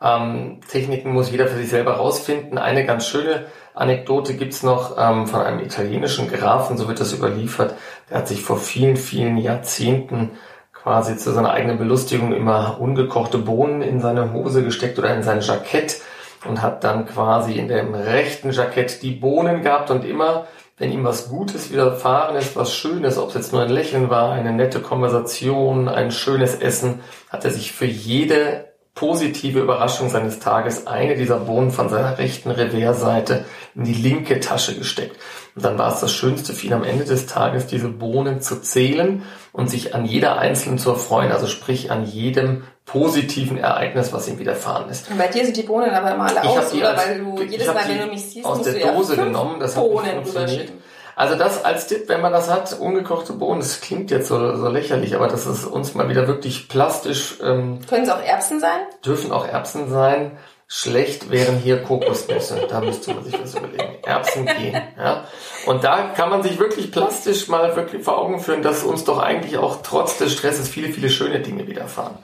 Ähm, 0.00 0.60
Techniken 0.70 1.12
muss 1.12 1.30
jeder 1.30 1.46
für 1.46 1.56
sich 1.56 1.70
selber 1.70 1.94
rausfinden. 1.94 2.58
Eine 2.58 2.84
ganz 2.84 3.06
schöne 3.06 3.46
Anekdote 3.74 4.34
gibt's 4.34 4.62
noch 4.62 4.96
ähm, 4.98 5.26
von 5.26 5.40
einem 5.40 5.60
italienischen 5.60 6.30
Grafen, 6.30 6.76
so 6.76 6.88
wird 6.88 7.00
das 7.00 7.12
überliefert. 7.12 7.74
Der 8.10 8.18
hat 8.18 8.28
sich 8.28 8.42
vor 8.42 8.58
vielen, 8.58 8.96
vielen 8.96 9.38
Jahrzehnten 9.38 10.32
quasi 10.72 11.16
zu 11.16 11.32
seiner 11.32 11.50
eigenen 11.50 11.78
Belustigung 11.78 12.32
immer 12.32 12.78
ungekochte 12.80 13.38
Bohnen 13.38 13.82
in 13.82 14.00
seine 14.00 14.32
Hose 14.32 14.62
gesteckt 14.62 14.98
oder 14.98 15.14
in 15.14 15.22
sein 15.22 15.40
Jackett 15.40 16.00
und 16.46 16.62
hat 16.62 16.84
dann 16.84 17.06
quasi 17.06 17.54
in 17.54 17.68
dem 17.68 17.94
rechten 17.94 18.52
Jackett 18.52 19.02
die 19.02 19.10
Bohnen 19.10 19.62
gehabt 19.62 19.90
und 19.90 20.04
immer, 20.04 20.46
wenn 20.78 20.92
ihm 20.92 21.04
was 21.04 21.28
Gutes 21.28 21.72
widerfahren 21.72 22.36
ist, 22.36 22.54
was 22.54 22.74
Schönes, 22.74 23.18
ob 23.18 23.30
es 23.30 23.34
jetzt 23.34 23.52
nur 23.52 23.62
ein 23.62 23.70
Lächeln 23.70 24.10
war, 24.10 24.32
eine 24.32 24.52
nette 24.52 24.80
Konversation, 24.80 25.88
ein 25.88 26.10
schönes 26.10 26.54
Essen, 26.54 27.00
hat 27.30 27.44
er 27.44 27.50
sich 27.50 27.72
für 27.72 27.86
jede 27.86 28.75
positive 28.96 29.60
Überraschung 29.60 30.08
seines 30.08 30.38
Tages 30.38 30.86
eine 30.86 31.16
dieser 31.16 31.36
Bohnen 31.36 31.70
von 31.70 31.90
seiner 31.90 32.16
rechten 32.16 32.50
Reverseite 32.50 33.44
in 33.74 33.84
die 33.84 33.92
linke 33.92 34.40
Tasche 34.40 34.74
gesteckt. 34.74 35.18
Und 35.54 35.64
dann 35.64 35.76
war 35.76 35.92
es 35.92 36.00
das 36.00 36.12
Schönste 36.12 36.54
für 36.54 36.66
ihn 36.66 36.72
am 36.72 36.82
Ende 36.82 37.04
des 37.04 37.26
Tages, 37.26 37.66
diese 37.66 37.88
Bohnen 37.88 38.40
zu 38.40 38.60
zählen 38.62 39.22
und 39.52 39.68
sich 39.68 39.94
an 39.94 40.06
jeder 40.06 40.38
einzelnen 40.38 40.78
zu 40.78 40.90
erfreuen, 40.90 41.30
also 41.30 41.46
sprich 41.46 41.90
an 41.90 42.06
jedem 42.06 42.64
positiven 42.86 43.58
Ereignis, 43.58 44.14
was 44.14 44.28
ihm 44.28 44.38
widerfahren 44.38 44.88
ist. 44.88 45.10
Und 45.10 45.18
bei 45.18 45.28
dir 45.28 45.44
sind 45.44 45.58
die 45.58 45.64
Bohnen 45.64 45.90
aber 45.90 46.14
immer 46.14 46.24
alle 46.24 46.40
ich 46.40 46.48
aus, 46.48 46.72
oder? 46.72 46.90
Als, 46.90 47.06
weil 47.06 47.18
du 47.18 47.42
jedes 47.42 47.66
Mal, 47.66 47.84
wenn 47.86 47.98
du 47.98 48.06
mich 48.06 48.24
siehst, 48.24 48.46
aus 48.46 48.62
der 48.62 48.92
Dose 48.92 49.16
genommen, 49.16 49.60
das 49.60 49.76
hat 49.76 49.84
nicht 49.84 50.14
funktioniert. 50.14 50.72
Also 51.16 51.34
das 51.34 51.64
als 51.64 51.86
Tipp, 51.86 52.08
wenn 52.08 52.20
man 52.20 52.32
das 52.32 52.50
hat, 52.50 52.78
ungekochte 52.78 53.32
Bohnen, 53.32 53.60
das 53.60 53.80
klingt 53.80 54.10
jetzt 54.10 54.28
so, 54.28 54.54
so 54.56 54.68
lächerlich, 54.68 55.16
aber 55.16 55.28
das 55.28 55.46
ist 55.46 55.64
uns 55.64 55.94
mal 55.94 56.10
wieder 56.10 56.28
wirklich 56.28 56.68
plastisch. 56.68 57.38
Ähm, 57.42 57.78
Können 57.88 58.04
es 58.04 58.10
auch 58.10 58.22
Erbsen 58.22 58.60
sein? 58.60 58.80
Dürfen 59.04 59.32
auch 59.32 59.48
Erbsen 59.48 59.88
sein. 59.88 60.36
Schlecht 60.68 61.30
wären 61.30 61.56
hier 61.56 61.82
Kokosnüsse. 61.82 62.66
Da 62.68 62.80
müsste 62.82 63.14
man 63.14 63.24
sich 63.24 63.40
was 63.40 63.54
überlegen. 63.54 63.94
Erbsen 64.04 64.44
gehen. 64.44 64.82
Ja? 64.98 65.24
Und 65.64 65.84
da 65.84 66.08
kann 66.14 66.28
man 66.28 66.42
sich 66.42 66.58
wirklich 66.58 66.92
plastisch 66.92 67.48
mal 67.48 67.74
wirklich 67.76 68.04
vor 68.04 68.18
Augen 68.18 68.38
führen, 68.38 68.62
dass 68.62 68.82
uns 68.82 69.04
doch 69.04 69.18
eigentlich 69.18 69.56
auch 69.56 69.78
trotz 69.82 70.18
des 70.18 70.34
Stresses 70.34 70.68
viele, 70.68 70.88
viele 70.88 71.08
schöne 71.08 71.40
Dinge 71.40 71.66
widerfahren. 71.66 72.18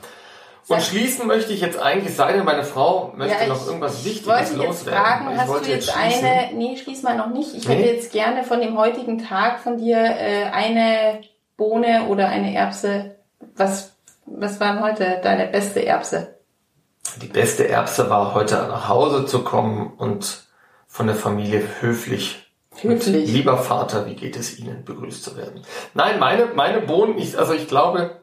Und 0.74 0.82
schließen 0.82 1.26
möchte 1.26 1.52
ich 1.52 1.60
jetzt 1.60 1.78
eigentlich, 1.78 2.14
sei 2.14 2.32
denn 2.32 2.44
meine 2.44 2.64
Frau 2.64 3.12
möchte 3.16 3.42
ja, 3.42 3.48
noch 3.48 3.66
irgendwas 3.66 4.04
Wichtiges 4.04 4.54
loswerden. 4.54 5.02
Fragen, 5.02 5.38
hast 5.38 5.48
du 5.48 5.70
jetzt, 5.70 5.86
jetzt 5.86 5.96
eine, 5.96 6.50
nee, 6.54 6.76
schließ 6.76 7.02
mal 7.02 7.16
noch 7.16 7.28
nicht. 7.28 7.54
Ich 7.54 7.68
nee? 7.68 7.76
hätte 7.76 7.88
jetzt 7.88 8.12
gerne 8.12 8.44
von 8.44 8.60
dem 8.60 8.76
heutigen 8.76 9.18
Tag 9.18 9.60
von 9.60 9.78
dir 9.78 9.98
äh, 9.98 10.44
eine 10.52 11.20
Bohne 11.56 12.06
oder 12.08 12.28
eine 12.28 12.54
Erbse. 12.54 13.16
Was, 13.56 13.92
was 14.26 14.60
war 14.60 14.80
heute 14.80 15.20
deine 15.22 15.46
beste 15.46 15.84
Erbse? 15.84 16.36
Die 17.20 17.26
beste 17.26 17.68
Erbse 17.68 18.08
war 18.08 18.34
heute 18.34 18.54
nach 18.54 18.88
Hause 18.88 19.26
zu 19.26 19.44
kommen 19.44 19.92
und 19.96 20.44
von 20.86 21.06
der 21.06 21.16
Familie 21.16 21.62
höflich, 21.80 22.52
höflich. 22.80 23.30
lieber 23.30 23.58
Vater, 23.58 24.06
wie 24.06 24.14
geht 24.14 24.36
es 24.36 24.58
Ihnen, 24.58 24.84
begrüßt 24.84 25.24
zu 25.24 25.36
werden. 25.36 25.62
Nein, 25.94 26.18
meine, 26.18 26.46
meine 26.54 26.80
Bohnen, 26.80 27.18
ich, 27.18 27.38
also 27.38 27.52
ich 27.52 27.66
glaube, 27.68 28.21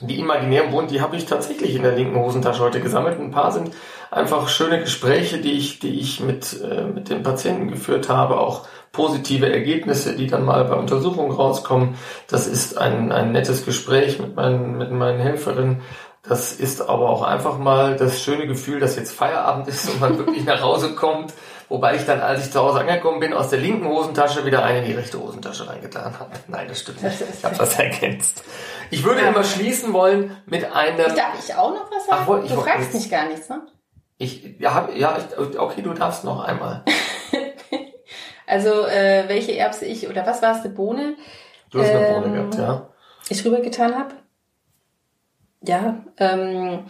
die 0.00 0.18
imaginären 0.18 0.70
Bohnen, 0.70 0.88
die 0.88 1.00
habe 1.00 1.16
ich 1.16 1.26
tatsächlich 1.26 1.74
in 1.74 1.82
der 1.82 1.94
linken 1.94 2.18
Hosentasche 2.18 2.62
heute 2.62 2.80
gesammelt. 2.80 3.18
Ein 3.18 3.30
paar 3.30 3.52
sind 3.52 3.70
einfach 4.10 4.48
schöne 4.48 4.80
Gespräche, 4.80 5.38
die 5.38 5.52
ich, 5.52 5.78
die 5.78 6.00
ich 6.00 6.20
mit, 6.20 6.60
äh, 6.62 6.84
mit 6.84 7.10
den 7.10 7.22
Patienten 7.22 7.68
geführt 7.68 8.08
habe, 8.08 8.40
auch 8.40 8.66
positive 8.92 9.52
Ergebnisse, 9.52 10.16
die 10.16 10.26
dann 10.26 10.44
mal 10.44 10.64
bei 10.64 10.74
Untersuchungen 10.74 11.30
rauskommen. 11.30 11.94
Das 12.28 12.46
ist 12.46 12.76
ein, 12.76 13.12
ein 13.12 13.32
nettes 13.32 13.64
Gespräch 13.64 14.18
mit 14.18 14.34
meinen, 14.36 14.78
mit 14.78 14.90
meinen 14.90 15.20
Helferinnen 15.20 15.82
das 16.22 16.52
ist 16.52 16.82
aber 16.82 17.08
auch 17.08 17.22
einfach 17.22 17.58
mal 17.58 17.96
das 17.96 18.22
schöne 18.22 18.46
Gefühl, 18.46 18.78
dass 18.78 18.96
jetzt 18.96 19.12
Feierabend 19.12 19.68
ist 19.68 19.88
und 19.88 20.00
man 20.00 20.18
wirklich 20.18 20.44
nach 20.44 20.60
Hause 20.60 20.94
kommt. 20.94 21.32
Wobei 21.70 21.94
ich 21.94 22.04
dann, 22.04 22.20
als 22.20 22.44
ich 22.44 22.52
zu 22.52 22.60
Hause 22.60 22.80
angekommen 22.80 23.20
bin, 23.20 23.32
aus 23.32 23.48
der 23.48 23.60
linken 23.60 23.86
Hosentasche 23.86 24.44
wieder 24.44 24.64
eine 24.64 24.80
in 24.80 24.86
die 24.86 24.92
rechte 24.92 25.20
Hosentasche 25.20 25.68
reingetan 25.68 26.18
habe. 26.18 26.32
Nein, 26.48 26.66
das 26.68 26.80
stimmt 26.80 27.00
nicht. 27.02 27.22
Ich 27.32 27.44
habe 27.44 27.56
das 27.56 27.78
ergänzt. 27.78 28.42
Ich 28.90 29.04
würde 29.04 29.22
ja. 29.22 29.28
immer 29.28 29.44
schließen 29.44 29.92
wollen 29.92 30.36
mit 30.46 30.64
einem... 30.70 31.14
Darf 31.14 31.38
ich 31.38 31.54
auch 31.54 31.70
noch 31.70 31.88
was 31.90 32.06
sagen? 32.06 32.22
Ach, 32.22 32.26
wohl, 32.26 32.44
ich, 32.44 32.50
du 32.50 32.60
fragst 32.60 32.92
mich 32.92 33.08
gar 33.08 33.26
nichts, 33.28 33.48
ne? 33.48 33.62
Ich, 34.18 34.58
ja, 34.58 34.74
hab, 34.74 34.94
ja 34.96 35.16
ich, 35.16 35.58
okay, 35.58 35.80
du 35.80 35.94
darfst 35.94 36.24
noch 36.24 36.44
einmal. 36.44 36.84
also, 38.48 38.86
äh, 38.86 39.28
welche 39.28 39.56
Erbse 39.56 39.86
ich, 39.86 40.08
oder 40.08 40.26
was 40.26 40.42
war 40.42 40.58
es, 40.58 40.64
eine 40.64 40.74
Bohne? 40.74 41.14
Du 41.70 41.80
hast 41.80 41.88
ähm, 41.88 41.96
eine 41.96 42.14
Bohne 42.14 42.26
ähm, 42.26 42.34
gehabt, 42.34 42.54
ja. 42.56 42.88
Ich 43.28 43.44
rübergetan 43.44 43.96
habe 43.96 44.14
ja, 45.62 46.02
ähm, 46.16 46.84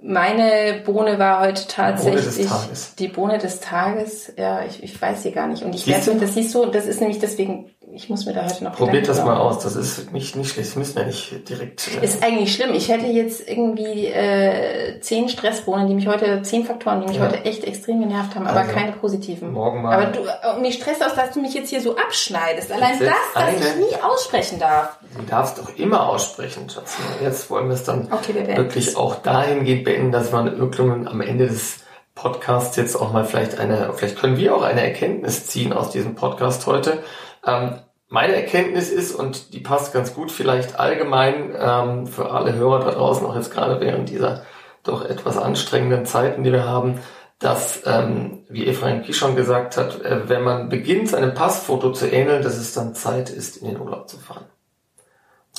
meine 0.00 0.80
Bohne 0.84 1.18
war 1.18 1.40
heute 1.40 1.66
tatsächlich 1.66 2.48
Bohne 2.48 2.94
die 2.98 3.08
Bohne 3.08 3.38
des 3.38 3.60
Tages. 3.60 4.32
Ja, 4.36 4.64
ich, 4.64 4.82
ich 4.82 5.00
weiß 5.00 5.22
sie 5.22 5.32
gar 5.32 5.48
nicht. 5.48 5.62
Und 5.62 5.74
ich 5.74 5.86
werde 5.86 6.14
das 6.20 6.34
siehst 6.34 6.54
du, 6.54 6.66
das 6.66 6.86
ist 6.86 7.00
nämlich 7.00 7.18
deswegen 7.18 7.70
ich 7.92 8.08
muss 8.08 8.26
mir 8.26 8.32
da 8.32 8.44
heute 8.44 8.64
noch 8.64 8.76
Probiert 8.76 9.08
das 9.08 9.24
mal 9.24 9.36
aus, 9.36 9.60
das 9.60 9.76
ist 9.76 10.12
nicht, 10.12 10.36
nicht 10.36 10.50
schlecht, 10.52 10.70
das 10.70 10.76
müssen 10.76 10.96
wir 10.96 11.06
nicht 11.06 11.48
direkt. 11.48 11.88
Äh 12.00 12.04
ist 12.04 12.22
eigentlich 12.22 12.54
schlimm. 12.54 12.72
Ich 12.74 12.88
hätte 12.88 13.06
jetzt 13.06 13.48
irgendwie 13.48 14.06
äh, 14.06 15.00
zehn 15.00 15.28
Stressbohnen, 15.28 15.88
die 15.88 15.94
mich 15.94 16.06
heute, 16.06 16.42
zehn 16.42 16.64
Faktoren, 16.64 17.00
die 17.00 17.08
mich 17.08 17.16
ja. 17.16 17.24
heute 17.24 17.44
echt 17.44 17.64
extrem 17.64 18.00
genervt 18.00 18.34
haben, 18.34 18.46
aber 18.46 18.60
also, 18.60 18.72
keine 18.72 18.92
positiven. 18.92 19.52
Morgen 19.52 19.82
mal. 19.82 19.94
Aber 19.94 20.12
du, 20.12 20.20
und 20.54 20.62
mich 20.62 20.74
stresst 20.74 21.04
aus, 21.04 21.14
dass 21.14 21.32
du 21.32 21.40
mich 21.40 21.54
jetzt 21.54 21.70
hier 21.70 21.80
so 21.80 21.96
abschneidest. 21.96 22.70
Allein 22.70 22.98
das, 22.98 23.08
dass 23.34 23.42
eine, 23.42 23.56
ich 23.56 23.76
nie 23.76 24.02
aussprechen 24.02 24.58
darf. 24.58 24.98
Du 25.16 25.22
darfst 25.24 25.58
doch 25.58 25.76
immer 25.76 26.08
aussprechen, 26.08 26.68
Schatz. 26.68 26.96
Jetzt 27.22 27.50
wollen 27.50 27.68
wir 27.68 27.74
es 27.74 27.84
dann 27.84 28.08
okay, 28.10 28.34
wir 28.34 28.56
wirklich 28.56 28.96
auch 28.96 29.16
dahingehend 29.16 29.84
beenden, 29.84 30.12
dass 30.12 30.32
man 30.32 30.46
irgendwann 30.46 31.08
am 31.08 31.20
Ende 31.20 31.46
des 31.46 31.78
Podcasts 32.18 32.76
jetzt 32.76 32.96
auch 32.96 33.12
mal 33.12 33.24
vielleicht 33.24 33.58
eine, 33.58 33.92
vielleicht 33.94 34.18
können 34.18 34.36
wir 34.36 34.54
auch 34.54 34.62
eine 34.62 34.82
Erkenntnis 34.82 35.46
ziehen 35.46 35.72
aus 35.72 35.90
diesem 35.90 36.16
Podcast 36.16 36.66
heute. 36.66 37.04
Ähm, 37.46 37.78
meine 38.08 38.34
Erkenntnis 38.34 38.90
ist, 38.90 39.14
und 39.14 39.52
die 39.54 39.60
passt 39.60 39.92
ganz 39.92 40.14
gut 40.14 40.32
vielleicht 40.32 40.80
allgemein 40.80 41.54
ähm, 41.56 42.06
für 42.06 42.30
alle 42.32 42.54
Hörer 42.54 42.80
da 42.80 42.90
draußen, 42.90 43.24
auch 43.24 43.36
jetzt 43.36 43.52
gerade 43.52 43.80
während 43.80 44.08
dieser 44.08 44.42
doch 44.82 45.04
etwas 45.04 45.36
anstrengenden 45.36 46.06
Zeiten, 46.06 46.42
die 46.42 46.52
wir 46.52 46.64
haben, 46.64 46.98
dass, 47.38 47.82
ähm, 47.86 48.44
wie 48.48 48.66
Efraim 48.66 49.02
Kisch 49.02 49.18
schon 49.18 49.36
gesagt 49.36 49.76
hat, 49.76 50.02
äh, 50.02 50.28
wenn 50.28 50.42
man 50.42 50.68
beginnt, 50.68 51.08
seinem 51.08 51.34
Passfoto 51.34 51.92
zu 51.92 52.10
ähneln, 52.10 52.42
dass 52.42 52.56
es 52.56 52.74
dann 52.74 52.94
Zeit 52.94 53.30
ist, 53.30 53.58
in 53.58 53.68
den 53.68 53.80
Urlaub 53.80 54.08
zu 54.08 54.18
fahren. 54.18 54.44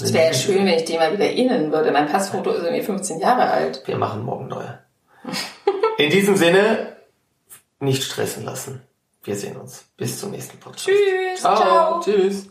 Es 0.02 0.14
wäre 0.14 0.28
ja 0.28 0.34
schön, 0.34 0.66
wenn 0.66 0.76
ich 0.76 0.86
den 0.86 0.98
mal 0.98 1.14
wieder 1.14 1.30
ähneln 1.30 1.72
würde. 1.72 1.92
Mein 1.92 2.08
Passfoto 2.08 2.52
ist 2.52 2.64
irgendwie 2.64 2.84
15 2.84 3.20
Jahre 3.20 3.50
alt. 3.50 3.84
Wir 3.86 3.98
machen 3.98 4.24
morgen 4.24 4.48
neue. 4.48 4.80
in 5.98 6.10
diesem 6.10 6.36
Sinne, 6.36 6.98
nicht 7.80 8.04
stressen 8.04 8.46
lassen. 8.46 8.82
Wir 9.24 9.36
sehen 9.36 9.58
uns. 9.58 9.86
Bis 9.98 10.20
zum 10.20 10.32
nächsten 10.32 10.60
Podcast. 10.60 10.88
Tschüss. 10.88 11.42
Ciao. 11.42 11.58
ciao. 11.58 12.02
Tschüss. 12.02 12.50